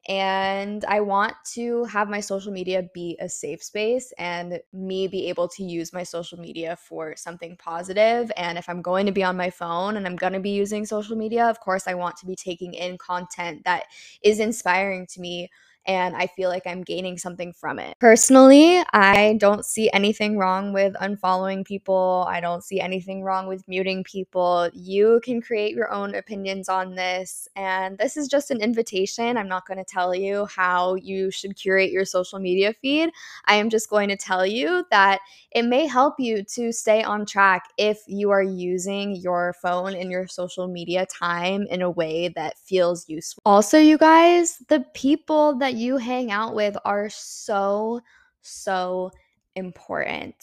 and 0.08 0.86
I 0.86 1.02
want 1.02 1.34
to 1.54 1.84
have 1.86 2.10
my 2.10 2.22
social 2.22 2.54
media 2.54 2.84
be 2.94 3.18
a 3.20 3.28
safe 3.28 3.62
space 3.62 4.14
and 4.18 4.60
me 4.72 5.08
be 5.08 5.28
able 5.28 5.50
to 5.50 5.64
use 5.64 5.92
my 5.92 6.04
social 6.04 6.40
media 6.40 6.78
for 6.78 7.16
something 7.18 7.58
positive. 7.58 8.32
And 8.38 8.58
if 8.58 8.70
I'm 8.70 8.82
going 8.82 9.06
to 9.08 9.12
be 9.12 9.24
on 9.24 9.36
my 9.36 9.50
phone 9.50 9.98
and 9.98 10.08
I'm 10.08 10.16
going 10.16 10.32
to 10.32 10.40
be 10.40 10.52
using 10.52 10.86
social 10.86 11.18
media, 11.18 11.46
of 11.46 11.60
course, 11.60 11.88
I 11.88 11.94
want 11.94 12.16
to 12.18 12.26
be 12.26 12.38
taking 12.38 12.74
in 12.74 12.98
content 12.98 13.66
that 13.66 13.84
is 14.24 14.40
inspiring 14.40 15.08
to 15.08 15.20
me 15.20 15.50
and 15.88 16.16
I 16.16 16.28
feel 16.28 16.50
like 16.50 16.68
I'm 16.68 16.84
gaining 16.84 17.18
something 17.18 17.54
from 17.54 17.80
it. 17.80 17.98
Personally, 18.00 18.84
I 18.94 19.38
don't 19.40 19.66
see 19.66 19.90
anything 19.92 20.38
wrong 20.38 20.74
with 20.74 20.94
unfollowing 20.96 21.66
people. 21.66 22.26
I 22.28 22.42
don't 22.42 22.64
see 22.64 22.82
anything 22.82 23.24
wrong 23.24 23.48
with 23.48 23.66
muting 23.68 24.04
people. 24.04 24.70
You 24.74 25.22
can 25.24 25.42
create 25.42 25.74
your 25.74 25.92
own 25.92 26.14
opinions 26.14 26.68
on 26.68 26.96
this. 26.96 27.48
And 27.56 27.98
this 27.98 28.18
is 28.18 28.28
just 28.28 28.52
an 28.52 28.62
invitation. 28.62 29.38
I'm 29.38 29.48
not 29.48 29.66
going 29.66 29.78
to 29.78 29.86
tell 29.86 30.14
you 30.14 30.46
how 30.48 30.96
you 30.96 31.32
should 31.32 31.56
curate 31.56 31.92
your 31.92 32.06
social 32.06 32.40
media 32.40 32.74
feed. 32.74 33.12
I 33.46 33.56
am 33.56 33.70
just 33.70 33.90
going 33.90 34.10
to 34.10 34.18
tell 34.18 34.46
you 34.46 34.86
that 34.92 35.22
it 35.52 35.64
may 35.64 35.88
help 35.88 36.16
you 36.20 36.44
to 36.44 36.74
stay 36.74 37.02
on 37.02 37.26
track 37.26 37.70
if 37.78 38.00
you 38.08 38.30
are 38.32 38.44
using 38.44 39.16
your 39.16 39.56
phone 39.62 39.96
and 39.96 40.12
your 40.12 40.28
social 40.28 40.68
media 40.68 41.06
time 41.06 41.66
in 41.70 41.82
a 41.82 41.90
way 41.90 42.28
that 42.30 42.58
feels 42.60 43.08
useful. 43.08 43.42
Also, 43.46 43.78
you 43.78 43.98
guys, 43.98 44.58
the 44.68 44.82
people 44.94 45.56
that 45.60 45.76
you 45.78 45.98
hang 45.98 46.32
out 46.32 46.56
with 46.56 46.76
are 46.86 47.10
so, 47.10 48.02
so 48.42 49.12
important. 49.56 50.36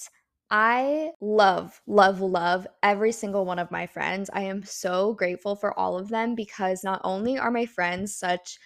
I 0.51 1.11
love, 1.21 1.81
love, 1.87 2.21
love 2.21 2.67
every 2.83 3.13
single 3.13 3.45
one 3.45 3.59
of 3.59 3.71
my 3.71 3.87
friends. 3.87 4.31
I 4.33 4.43
am 4.43 4.63
so 4.63 5.15
grateful 5.15 5.57
for 5.57 5.77
all 5.79 5.99
of 5.99 6.09
them 6.09 6.35
because 6.35 6.85
not 6.85 7.01
only 7.03 7.39
are 7.39 7.51
my 7.51 7.67
friends 7.67 8.15
such 8.15 8.59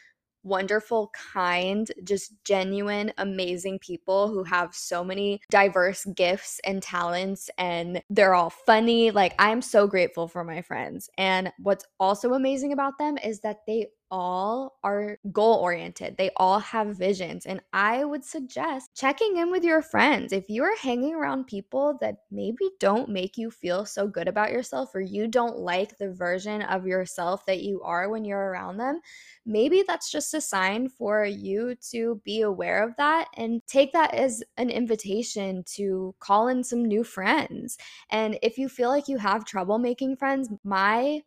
wonderful, 0.42 1.10
kind, 1.32 1.90
just 2.04 2.32
genuine, 2.44 3.12
amazing 3.18 3.78
people 3.78 4.28
who 4.28 4.42
have 4.44 4.74
so 4.74 5.04
many 5.04 5.40
diverse 5.50 6.04
gifts 6.16 6.60
and 6.64 6.82
talents, 6.82 7.50
and 7.58 8.02
they're 8.10 8.34
all 8.34 8.50
funny. 8.50 9.10
Like, 9.10 9.34
I'm 9.38 9.62
so 9.62 9.86
grateful 9.86 10.28
for 10.28 10.44
my 10.44 10.62
friends. 10.62 11.10
And 11.18 11.52
what's 11.58 11.84
also 12.00 12.34
amazing 12.34 12.72
about 12.72 12.98
them 12.98 13.18
is 13.18 13.40
that 13.40 13.58
they 13.66 13.88
all 14.10 14.78
are 14.82 15.18
goal 15.32 15.56
oriented. 15.56 16.16
They 16.16 16.30
all 16.36 16.58
have 16.60 16.96
visions. 16.96 17.46
And 17.46 17.60
I 17.72 18.04
would 18.04 18.24
suggest 18.24 18.90
checking 18.94 19.36
in 19.36 19.50
with 19.50 19.64
your 19.64 19.82
friends. 19.82 20.32
If 20.32 20.48
you 20.48 20.62
are 20.64 20.76
hanging 20.76 21.14
around 21.14 21.46
people 21.46 21.98
that 22.00 22.18
maybe 22.30 22.70
don't 22.80 23.08
make 23.08 23.36
you 23.36 23.50
feel 23.50 23.84
so 23.84 24.06
good 24.06 24.28
about 24.28 24.52
yourself, 24.52 24.94
or 24.94 25.00
you 25.00 25.28
don't 25.28 25.58
like 25.58 25.98
the 25.98 26.12
version 26.12 26.62
of 26.62 26.86
yourself 26.86 27.44
that 27.46 27.62
you 27.62 27.82
are 27.82 28.08
when 28.08 28.24
you're 28.24 28.50
around 28.50 28.78
them, 28.78 29.00
maybe 29.44 29.84
that's 29.86 30.10
just 30.10 30.34
a 30.34 30.40
sign 30.40 30.88
for 30.88 31.24
you 31.24 31.74
to 31.90 32.20
be 32.24 32.40
aware 32.42 32.82
of 32.82 32.96
that 32.96 33.28
and 33.36 33.62
take 33.66 33.92
that 33.92 34.14
as 34.14 34.42
an 34.56 34.70
invitation 34.70 35.64
to 35.76 36.14
call 36.18 36.48
in 36.48 36.64
some 36.64 36.84
new 36.84 37.04
friends. 37.04 37.78
And 38.10 38.38
if 38.42 38.58
you 38.58 38.68
feel 38.68 38.88
like 38.88 39.08
you 39.08 39.18
have 39.18 39.44
trouble 39.44 39.78
making 39.78 40.16
friends, 40.16 40.48
my 40.64 41.22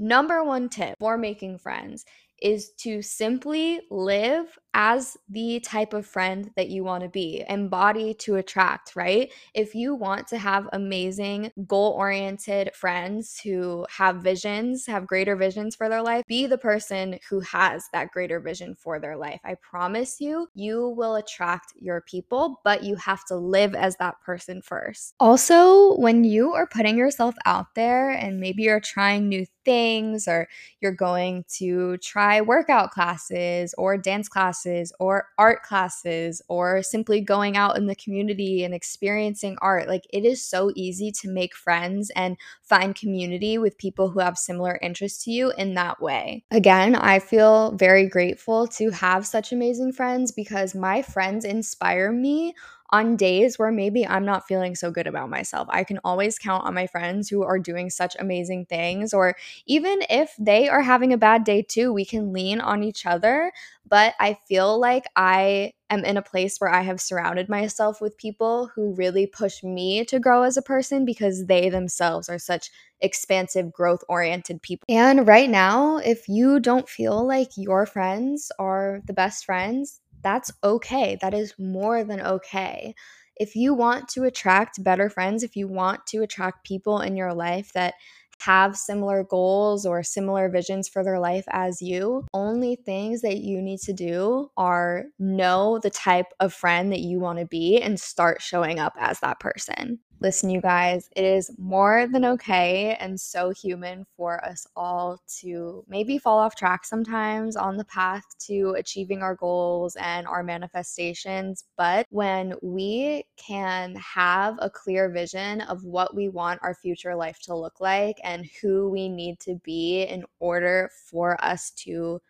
number 0.00 0.42
one 0.42 0.68
tip 0.68 0.96
for 0.98 1.16
making 1.18 1.58
friends 1.58 2.04
is 2.40 2.72
to 2.78 3.02
simply 3.02 3.80
live 3.90 4.58
as 4.74 5.16
the 5.28 5.60
type 5.60 5.92
of 5.92 6.06
friend 6.06 6.50
that 6.56 6.68
you 6.68 6.84
want 6.84 7.02
to 7.02 7.08
be, 7.08 7.44
embody 7.48 8.14
to 8.14 8.36
attract, 8.36 8.94
right? 8.94 9.32
If 9.54 9.74
you 9.74 9.94
want 9.94 10.28
to 10.28 10.38
have 10.38 10.68
amazing, 10.72 11.50
goal 11.66 11.92
oriented 11.92 12.70
friends 12.74 13.40
who 13.42 13.86
have 13.90 14.16
visions, 14.16 14.86
have 14.86 15.06
greater 15.06 15.34
visions 15.34 15.74
for 15.74 15.88
their 15.88 16.02
life, 16.02 16.24
be 16.26 16.46
the 16.46 16.58
person 16.58 17.18
who 17.28 17.40
has 17.40 17.84
that 17.92 18.12
greater 18.12 18.38
vision 18.38 18.76
for 18.76 19.00
their 19.00 19.16
life. 19.16 19.40
I 19.44 19.54
promise 19.54 20.20
you, 20.20 20.48
you 20.54 20.88
will 20.88 21.16
attract 21.16 21.72
your 21.80 22.02
people, 22.02 22.60
but 22.64 22.84
you 22.84 22.96
have 22.96 23.24
to 23.26 23.36
live 23.36 23.74
as 23.74 23.96
that 23.96 24.20
person 24.20 24.62
first. 24.62 25.14
Also, 25.18 25.96
when 25.96 26.22
you 26.24 26.52
are 26.52 26.66
putting 26.66 26.96
yourself 26.96 27.34
out 27.44 27.74
there 27.74 28.10
and 28.10 28.38
maybe 28.40 28.62
you're 28.62 28.80
trying 28.80 29.28
new 29.28 29.46
things 29.64 30.26
or 30.26 30.48
you're 30.80 30.92
going 30.92 31.44
to 31.58 31.96
try 31.98 32.40
workout 32.40 32.90
classes 32.92 33.74
or 33.76 33.98
dance 33.98 34.28
classes, 34.28 34.59
classes 34.60 34.92
or 34.98 35.28
art 35.38 35.62
classes 35.62 36.42
or 36.48 36.82
simply 36.82 37.20
going 37.20 37.56
out 37.56 37.76
in 37.76 37.86
the 37.86 37.94
community 37.94 38.64
and 38.64 38.74
experiencing 38.74 39.56
art. 39.60 39.88
Like 39.88 40.04
it 40.12 40.24
is 40.24 40.44
so 40.44 40.70
easy 40.74 41.10
to 41.12 41.28
make 41.28 41.54
friends 41.54 42.10
and 42.16 42.36
find 42.62 42.94
community 42.94 43.58
with 43.58 43.78
people 43.78 44.10
who 44.10 44.20
have 44.20 44.38
similar 44.38 44.78
interests 44.82 45.24
to 45.24 45.30
you 45.30 45.52
in 45.56 45.74
that 45.74 46.00
way. 46.00 46.44
Again, 46.50 46.94
I 46.94 47.18
feel 47.18 47.72
very 47.72 48.06
grateful 48.06 48.66
to 48.68 48.90
have 48.90 49.26
such 49.26 49.52
amazing 49.52 49.92
friends 49.92 50.32
because 50.32 50.74
my 50.74 51.02
friends 51.02 51.44
inspire 51.44 52.12
me 52.12 52.54
on 52.92 53.16
days 53.16 53.58
where 53.58 53.70
maybe 53.72 54.06
I'm 54.06 54.24
not 54.24 54.46
feeling 54.46 54.74
so 54.74 54.90
good 54.90 55.06
about 55.06 55.30
myself. 55.30 55.68
I 55.70 55.84
can 55.84 55.98
always 56.04 56.38
count 56.38 56.64
on 56.64 56.74
my 56.74 56.86
friends 56.86 57.28
who 57.28 57.42
are 57.42 57.58
doing 57.58 57.90
such 57.90 58.16
amazing 58.18 58.66
things, 58.66 59.14
or 59.14 59.36
even 59.66 60.02
if 60.10 60.34
they 60.38 60.68
are 60.68 60.82
having 60.82 61.12
a 61.12 61.18
bad 61.18 61.44
day 61.44 61.62
too, 61.62 61.92
we 61.92 62.04
can 62.04 62.32
lean 62.32 62.60
on 62.60 62.82
each 62.82 63.06
other. 63.06 63.52
But 63.88 64.14
I 64.20 64.38
feel 64.48 64.78
like 64.78 65.04
I 65.16 65.72
am 65.88 66.04
in 66.04 66.16
a 66.16 66.22
place 66.22 66.58
where 66.58 66.70
I 66.72 66.82
have 66.82 67.00
surrounded 67.00 67.48
myself 67.48 68.00
with 68.00 68.16
people 68.16 68.70
who 68.74 68.94
really 68.94 69.26
push 69.26 69.62
me 69.64 70.04
to 70.04 70.20
grow 70.20 70.42
as 70.42 70.56
a 70.56 70.62
person 70.62 71.04
because 71.04 71.46
they 71.46 71.68
themselves 71.68 72.28
are 72.28 72.38
such 72.38 72.70
expansive, 73.00 73.72
growth 73.72 74.04
oriented 74.08 74.62
people. 74.62 74.84
And 74.88 75.26
right 75.26 75.50
now, 75.50 75.96
if 75.98 76.28
you 76.28 76.60
don't 76.60 76.88
feel 76.88 77.26
like 77.26 77.50
your 77.56 77.86
friends 77.86 78.52
are 78.58 79.00
the 79.06 79.12
best 79.12 79.44
friends, 79.44 80.00
that's 80.22 80.50
okay. 80.62 81.18
That 81.20 81.34
is 81.34 81.54
more 81.58 82.04
than 82.04 82.20
okay. 82.20 82.94
If 83.36 83.56
you 83.56 83.72
want 83.72 84.08
to 84.10 84.24
attract 84.24 84.82
better 84.84 85.08
friends, 85.08 85.42
if 85.42 85.56
you 85.56 85.66
want 85.66 86.06
to 86.08 86.22
attract 86.22 86.66
people 86.66 87.00
in 87.00 87.16
your 87.16 87.32
life 87.32 87.72
that 87.72 87.94
have 88.40 88.76
similar 88.76 89.22
goals 89.22 89.84
or 89.84 90.02
similar 90.02 90.48
visions 90.48 90.88
for 90.88 91.04
their 91.04 91.18
life 91.18 91.44
as 91.50 91.82
you, 91.82 92.26
only 92.32 92.76
things 92.76 93.20
that 93.20 93.38
you 93.38 93.60
need 93.60 93.80
to 93.80 93.92
do 93.92 94.50
are 94.56 95.04
know 95.18 95.78
the 95.78 95.90
type 95.90 96.26
of 96.40 96.52
friend 96.52 96.92
that 96.92 97.00
you 97.00 97.20
want 97.20 97.38
to 97.38 97.46
be 97.46 97.80
and 97.80 98.00
start 98.00 98.40
showing 98.40 98.78
up 98.78 98.94
as 98.98 99.20
that 99.20 99.40
person. 99.40 99.98
Listen, 100.22 100.50
you 100.50 100.60
guys, 100.60 101.08
it 101.16 101.24
is 101.24 101.50
more 101.56 102.06
than 102.06 102.26
okay 102.26 102.94
and 103.00 103.18
so 103.18 103.48
human 103.48 104.04
for 104.18 104.44
us 104.44 104.66
all 104.76 105.18
to 105.40 105.82
maybe 105.88 106.18
fall 106.18 106.38
off 106.38 106.54
track 106.54 106.84
sometimes 106.84 107.56
on 107.56 107.78
the 107.78 107.86
path 107.86 108.24
to 108.40 108.74
achieving 108.76 109.22
our 109.22 109.34
goals 109.34 109.96
and 109.96 110.26
our 110.26 110.42
manifestations. 110.42 111.64
But 111.78 112.06
when 112.10 112.52
we 112.60 113.24
can 113.38 113.94
have 113.94 114.56
a 114.58 114.68
clear 114.68 115.08
vision 115.08 115.62
of 115.62 115.84
what 115.84 116.14
we 116.14 116.28
want 116.28 116.60
our 116.62 116.74
future 116.74 117.16
life 117.16 117.38
to 117.44 117.56
look 117.56 117.80
like 117.80 118.20
and 118.22 118.46
who 118.60 118.90
we 118.90 119.08
need 119.08 119.40
to 119.40 119.54
be 119.64 120.02
in 120.02 120.24
order 120.38 120.90
for 121.10 121.42
us 121.42 121.70
to 121.84 122.20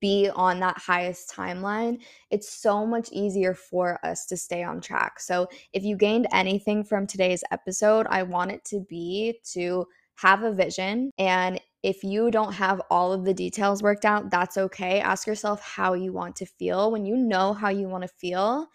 be 0.00 0.30
on 0.34 0.60
that 0.60 0.78
highest 0.78 1.30
timeline, 1.30 2.00
it's 2.30 2.52
so 2.52 2.86
much 2.86 3.08
easier 3.12 3.54
for 3.54 3.98
us 4.04 4.26
to 4.26 4.36
stay 4.36 4.62
on 4.62 4.80
track. 4.80 5.20
So, 5.20 5.48
if 5.72 5.82
you 5.82 5.96
gained 5.96 6.26
anything 6.32 6.84
from 6.84 7.06
today's 7.06 7.44
episode, 7.50 8.06
I 8.08 8.22
want 8.22 8.52
it 8.52 8.64
to 8.66 8.80
be 8.88 9.40
to 9.52 9.86
have 10.16 10.42
a 10.42 10.52
vision. 10.52 11.10
And 11.18 11.60
if 11.82 12.02
you 12.02 12.30
don't 12.30 12.52
have 12.52 12.82
all 12.90 13.12
of 13.12 13.24
the 13.24 13.34
details 13.34 13.82
worked 13.82 14.04
out, 14.04 14.30
that's 14.30 14.58
okay. 14.58 15.00
Ask 15.00 15.26
yourself 15.26 15.60
how 15.62 15.94
you 15.94 16.12
want 16.12 16.34
to 16.36 16.46
feel. 16.46 16.90
When 16.90 17.06
you 17.06 17.16
know 17.16 17.52
how 17.52 17.68
you 17.68 17.88
want 17.88 18.02
to 18.02 18.08
feel, 18.08 18.66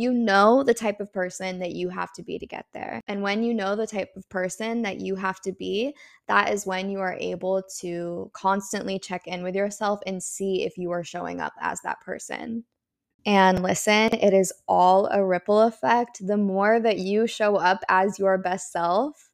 you 0.00 0.12
know 0.12 0.62
the 0.62 0.72
type 0.72 0.98
of 1.00 1.12
person 1.12 1.58
that 1.58 1.72
you 1.72 1.90
have 1.90 2.12
to 2.14 2.22
be 2.22 2.38
to 2.38 2.46
get 2.46 2.64
there. 2.72 3.02
And 3.06 3.22
when 3.22 3.42
you 3.42 3.52
know 3.52 3.76
the 3.76 3.86
type 3.86 4.10
of 4.16 4.28
person 4.28 4.82
that 4.82 5.00
you 5.00 5.14
have 5.16 5.40
to 5.42 5.52
be, 5.52 5.94
that 6.26 6.50
is 6.52 6.66
when 6.66 6.88
you 6.88 7.00
are 7.00 7.16
able 7.20 7.62
to 7.80 8.30
constantly 8.32 8.98
check 8.98 9.26
in 9.26 9.42
with 9.42 9.54
yourself 9.54 10.00
and 10.06 10.22
see 10.22 10.64
if 10.64 10.78
you 10.78 10.90
are 10.90 11.04
showing 11.04 11.40
up 11.40 11.52
as 11.60 11.80
that 11.82 12.00
person. 12.00 12.64
And 13.26 13.62
listen, 13.62 14.14
it 14.14 14.32
is 14.32 14.52
all 14.66 15.06
a 15.06 15.22
ripple 15.22 15.60
effect. 15.60 16.26
The 16.26 16.38
more 16.38 16.80
that 16.80 16.98
you 16.98 17.26
show 17.26 17.56
up 17.56 17.80
as 17.88 18.18
your 18.18 18.38
best 18.38 18.72
self, 18.72 19.28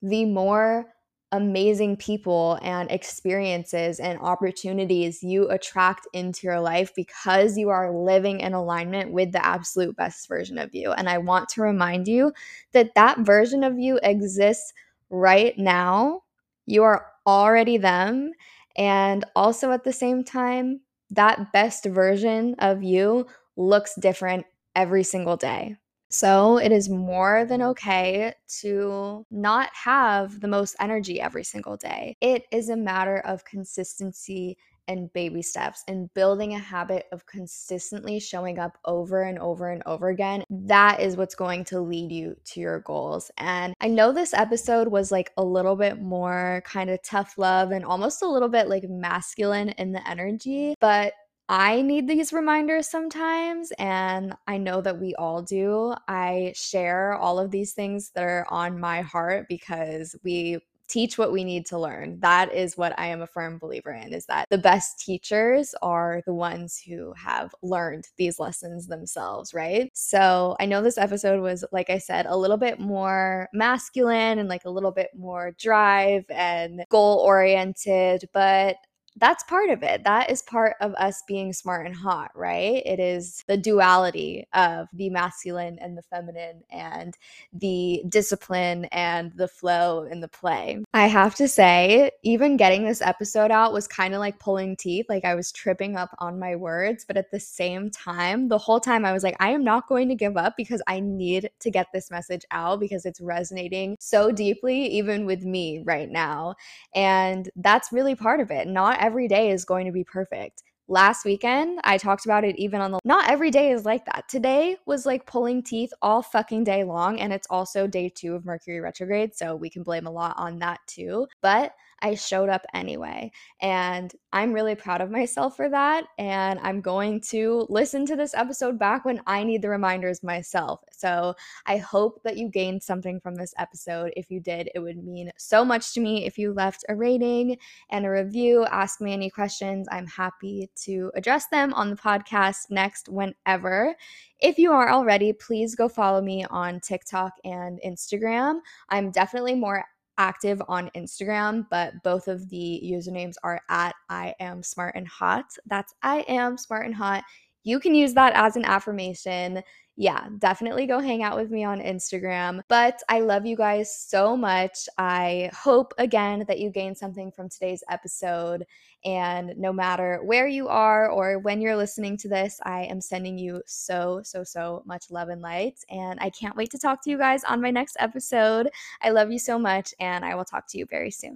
the 0.00 0.24
more 0.24 0.86
amazing 1.32 1.96
people 1.96 2.58
and 2.62 2.90
experiences 2.90 3.98
and 3.98 4.18
opportunities 4.20 5.22
you 5.22 5.48
attract 5.48 6.06
into 6.12 6.46
your 6.46 6.60
life 6.60 6.92
because 6.94 7.56
you 7.56 7.70
are 7.70 7.92
living 7.92 8.40
in 8.40 8.52
alignment 8.52 9.12
with 9.12 9.32
the 9.32 9.44
absolute 9.44 9.96
best 9.96 10.28
version 10.28 10.58
of 10.58 10.74
you. 10.74 10.92
And 10.92 11.08
I 11.08 11.18
want 11.18 11.48
to 11.50 11.62
remind 11.62 12.06
you 12.06 12.32
that 12.72 12.94
that 12.94 13.20
version 13.20 13.64
of 13.64 13.78
you 13.78 13.98
exists 14.02 14.72
right 15.10 15.56
now. 15.58 16.22
You 16.66 16.84
are 16.84 17.06
already 17.26 17.78
them. 17.78 18.32
And 18.76 19.24
also 19.34 19.72
at 19.72 19.84
the 19.84 19.92
same 19.92 20.24
time, 20.24 20.80
that 21.10 21.52
best 21.52 21.84
version 21.86 22.54
of 22.58 22.82
you 22.82 23.26
looks 23.56 23.94
different 24.00 24.46
every 24.74 25.02
single 25.04 25.36
day. 25.36 25.76
So 26.12 26.58
it 26.58 26.72
is 26.72 26.90
more 26.90 27.46
than 27.46 27.62
okay 27.62 28.34
to 28.60 29.24
not 29.30 29.70
have 29.72 30.40
the 30.40 30.48
most 30.48 30.76
energy 30.78 31.18
every 31.20 31.42
single 31.42 31.78
day. 31.78 32.16
It 32.20 32.44
is 32.52 32.68
a 32.68 32.76
matter 32.76 33.18
of 33.20 33.46
consistency 33.46 34.58
and 34.88 35.12
baby 35.12 35.42
steps 35.42 35.84
and 35.88 36.12
building 36.12 36.54
a 36.54 36.58
habit 36.58 37.06
of 37.12 37.24
consistently 37.26 38.18
showing 38.18 38.58
up 38.58 38.78
over 38.84 39.22
and 39.22 39.38
over 39.38 39.70
and 39.70 39.82
over 39.86 40.08
again. 40.08 40.44
That 40.50 41.00
is 41.00 41.16
what's 41.16 41.34
going 41.34 41.64
to 41.66 41.80
lead 41.80 42.12
you 42.12 42.36
to 42.46 42.60
your 42.60 42.80
goals. 42.80 43.30
And 43.38 43.74
I 43.80 43.88
know 43.88 44.12
this 44.12 44.34
episode 44.34 44.88
was 44.88 45.12
like 45.12 45.30
a 45.36 45.44
little 45.44 45.76
bit 45.76 46.00
more 46.00 46.62
kind 46.66 46.90
of 46.90 47.02
tough 47.02 47.38
love 47.38 47.70
and 47.70 47.84
almost 47.84 48.22
a 48.22 48.28
little 48.28 48.48
bit 48.48 48.68
like 48.68 48.84
masculine 48.88 49.70
in 49.70 49.92
the 49.92 50.06
energy, 50.08 50.74
but 50.80 51.12
I 51.52 51.82
need 51.82 52.08
these 52.08 52.32
reminders 52.32 52.88
sometimes, 52.88 53.72
and 53.78 54.34
I 54.46 54.56
know 54.56 54.80
that 54.80 54.98
we 54.98 55.14
all 55.16 55.42
do. 55.42 55.94
I 56.08 56.54
share 56.56 57.12
all 57.12 57.38
of 57.38 57.50
these 57.50 57.74
things 57.74 58.10
that 58.14 58.24
are 58.24 58.46
on 58.48 58.80
my 58.80 59.02
heart 59.02 59.48
because 59.50 60.16
we 60.24 60.60
teach 60.88 61.18
what 61.18 61.30
we 61.30 61.44
need 61.44 61.66
to 61.66 61.78
learn. 61.78 62.18
That 62.20 62.54
is 62.54 62.78
what 62.78 62.98
I 62.98 63.08
am 63.08 63.20
a 63.20 63.26
firm 63.26 63.58
believer 63.58 63.92
in 63.92 64.14
is 64.14 64.24
that 64.26 64.46
the 64.48 64.56
best 64.56 64.98
teachers 65.00 65.74
are 65.82 66.22
the 66.24 66.32
ones 66.32 66.80
who 66.86 67.12
have 67.22 67.54
learned 67.62 68.08
these 68.16 68.38
lessons 68.38 68.86
themselves, 68.86 69.52
right? 69.52 69.90
So, 69.92 70.56
I 70.58 70.64
know 70.64 70.80
this 70.80 70.96
episode 70.96 71.42
was 71.42 71.66
like 71.70 71.90
I 71.90 71.98
said 71.98 72.24
a 72.24 72.36
little 72.36 72.56
bit 72.56 72.80
more 72.80 73.48
masculine 73.52 74.38
and 74.38 74.48
like 74.48 74.64
a 74.64 74.70
little 74.70 74.90
bit 74.90 75.10
more 75.14 75.52
drive 75.58 76.24
and 76.30 76.86
goal 76.88 77.18
oriented, 77.18 78.24
but 78.32 78.76
that's 79.16 79.44
part 79.44 79.70
of 79.70 79.82
it. 79.82 80.04
That 80.04 80.30
is 80.30 80.42
part 80.42 80.76
of 80.80 80.94
us 80.94 81.22
being 81.26 81.52
smart 81.52 81.86
and 81.86 81.94
hot, 81.94 82.30
right? 82.34 82.82
It 82.86 82.98
is 82.98 83.44
the 83.46 83.56
duality 83.56 84.46
of 84.54 84.88
the 84.92 85.10
masculine 85.10 85.78
and 85.78 85.96
the 85.96 86.02
feminine 86.02 86.62
and 86.70 87.16
the 87.52 88.02
discipline 88.08 88.86
and 88.86 89.32
the 89.36 89.48
flow 89.48 90.06
and 90.10 90.22
the 90.22 90.28
play. 90.28 90.82
I 90.94 91.06
have 91.06 91.34
to 91.36 91.48
say, 91.48 92.10
even 92.22 92.56
getting 92.56 92.84
this 92.84 93.02
episode 93.02 93.50
out 93.50 93.72
was 93.72 93.86
kind 93.86 94.14
of 94.14 94.20
like 94.20 94.38
pulling 94.38 94.76
teeth. 94.76 95.06
Like 95.08 95.24
I 95.24 95.34
was 95.34 95.52
tripping 95.52 95.96
up 95.96 96.14
on 96.18 96.38
my 96.38 96.56
words, 96.56 97.04
but 97.06 97.16
at 97.16 97.30
the 97.30 97.40
same 97.40 97.90
time, 97.90 98.48
the 98.48 98.58
whole 98.58 98.80
time 98.80 99.04
I 99.04 99.12
was 99.12 99.22
like, 99.22 99.36
I 99.40 99.50
am 99.50 99.64
not 99.64 99.88
going 99.88 100.08
to 100.08 100.14
give 100.14 100.36
up 100.36 100.54
because 100.56 100.82
I 100.86 101.00
need 101.00 101.50
to 101.60 101.70
get 101.70 101.88
this 101.92 102.10
message 102.10 102.44
out 102.50 102.80
because 102.80 103.04
it's 103.04 103.20
resonating 103.20 103.96
so 104.00 104.30
deeply, 104.30 104.86
even 104.86 105.26
with 105.26 105.42
me 105.42 105.82
right 105.84 106.10
now. 106.10 106.54
And 106.94 107.50
that's 107.56 107.92
really 107.92 108.14
part 108.14 108.40
of 108.40 108.50
it. 108.50 108.68
Not 108.68 109.01
every 109.02 109.28
day 109.28 109.50
is 109.50 109.66
going 109.66 109.84
to 109.86 109.92
be 109.92 110.04
perfect. 110.04 110.62
Last 110.88 111.24
weekend, 111.24 111.80
I 111.84 111.96
talked 111.96 112.24
about 112.24 112.44
it 112.44 112.56
even 112.56 112.80
on 112.80 112.92
the 112.92 112.98
not 113.04 113.30
every 113.30 113.50
day 113.50 113.70
is 113.70 113.84
like 113.84 114.04
that. 114.06 114.24
Today 114.28 114.76
was 114.86 115.06
like 115.06 115.26
pulling 115.26 115.62
teeth 115.62 115.90
all 116.02 116.22
fucking 116.22 116.64
day 116.64 116.84
long, 116.84 117.20
and 117.20 117.32
it's 117.32 117.46
also 117.50 117.86
day 117.86 118.10
two 118.14 118.34
of 118.34 118.44
Mercury 118.44 118.80
retrograde, 118.80 119.34
so 119.34 119.56
we 119.56 119.70
can 119.70 119.82
blame 119.82 120.06
a 120.06 120.10
lot 120.10 120.34
on 120.36 120.58
that 120.58 120.80
too. 120.86 121.26
But 121.40 121.72
I 122.02 122.14
showed 122.16 122.48
up 122.48 122.66
anyway. 122.74 123.30
And 123.60 124.12
I'm 124.32 124.52
really 124.52 124.74
proud 124.74 125.00
of 125.00 125.10
myself 125.10 125.56
for 125.56 125.68
that. 125.68 126.04
And 126.18 126.58
I'm 126.62 126.80
going 126.80 127.20
to 127.30 127.66
listen 127.68 128.04
to 128.06 128.16
this 128.16 128.34
episode 128.34 128.78
back 128.78 129.04
when 129.04 129.22
I 129.26 129.44
need 129.44 129.62
the 129.62 129.68
reminders 129.68 130.22
myself. 130.22 130.80
So 130.90 131.34
I 131.66 131.76
hope 131.76 132.20
that 132.24 132.36
you 132.36 132.48
gained 132.48 132.82
something 132.82 133.20
from 133.20 133.36
this 133.36 133.54
episode. 133.58 134.12
If 134.16 134.30
you 134.30 134.40
did, 134.40 134.70
it 134.74 134.80
would 134.80 135.04
mean 135.04 135.30
so 135.38 135.64
much 135.64 135.94
to 135.94 136.00
me 136.00 136.26
if 136.26 136.36
you 136.38 136.52
left 136.52 136.84
a 136.88 136.96
rating 136.96 137.56
and 137.90 138.04
a 138.04 138.10
review. 138.10 138.64
Ask 138.64 139.00
me 139.00 139.12
any 139.12 139.30
questions. 139.30 139.86
I'm 139.92 140.06
happy 140.06 140.70
to 140.84 141.12
address 141.14 141.46
them 141.48 141.72
on 141.74 141.90
the 141.90 141.96
podcast 141.96 142.70
next, 142.70 143.08
whenever. 143.08 143.94
If 144.40 144.58
you 144.58 144.72
are 144.72 144.90
already, 144.90 145.32
please 145.32 145.76
go 145.76 145.88
follow 145.88 146.20
me 146.20 146.44
on 146.50 146.80
TikTok 146.80 147.32
and 147.44 147.80
Instagram. 147.86 148.58
I'm 148.88 149.12
definitely 149.12 149.54
more 149.54 149.84
active 150.18 150.62
on 150.68 150.90
Instagram, 150.96 151.66
but 151.70 151.94
both 152.02 152.28
of 152.28 152.48
the 152.48 152.80
usernames 152.84 153.34
are 153.42 153.60
at 153.68 153.94
I 154.08 154.34
am 154.40 154.62
smart 154.62 154.94
and 154.94 155.08
hot. 155.08 155.46
That's 155.66 155.94
I 156.02 156.20
am 156.28 156.56
smart 156.58 156.86
and 156.86 156.94
hot. 156.94 157.24
You 157.64 157.78
can 157.78 157.94
use 157.94 158.12
that 158.14 158.32
as 158.34 158.56
an 158.56 158.64
affirmation. 158.64 159.62
Yeah, 159.96 160.26
definitely 160.38 160.86
go 160.86 161.00
hang 161.00 161.22
out 161.22 161.36
with 161.36 161.50
me 161.50 161.64
on 161.64 161.78
Instagram. 161.80 162.62
But 162.68 163.02
I 163.10 163.20
love 163.20 163.44
you 163.44 163.56
guys 163.56 163.94
so 163.94 164.36
much. 164.36 164.88
I 164.96 165.50
hope 165.52 165.92
again 165.98 166.44
that 166.48 166.58
you 166.60 166.70
gained 166.70 166.96
something 166.96 167.30
from 167.30 167.50
today's 167.50 167.84
episode. 167.90 168.64
And 169.04 169.54
no 169.58 169.70
matter 169.72 170.20
where 170.24 170.46
you 170.48 170.68
are 170.68 171.10
or 171.10 171.38
when 171.38 171.60
you're 171.60 171.76
listening 171.76 172.16
to 172.18 172.28
this, 172.28 172.58
I 172.62 172.84
am 172.84 173.02
sending 173.02 173.36
you 173.36 173.62
so, 173.66 174.22
so, 174.24 174.44
so 174.44 174.82
much 174.86 175.10
love 175.10 175.28
and 175.28 175.42
light. 175.42 175.84
And 175.90 176.18
I 176.20 176.30
can't 176.30 176.56
wait 176.56 176.70
to 176.70 176.78
talk 176.78 177.02
to 177.04 177.10
you 177.10 177.18
guys 177.18 177.44
on 177.44 177.60
my 177.60 177.70
next 177.70 177.96
episode. 178.00 178.70
I 179.02 179.10
love 179.10 179.30
you 179.30 179.38
so 179.38 179.58
much, 179.58 179.92
and 180.00 180.24
I 180.24 180.34
will 180.36 180.44
talk 180.44 180.66
to 180.68 180.78
you 180.78 180.86
very 180.86 181.10
soon. 181.10 181.30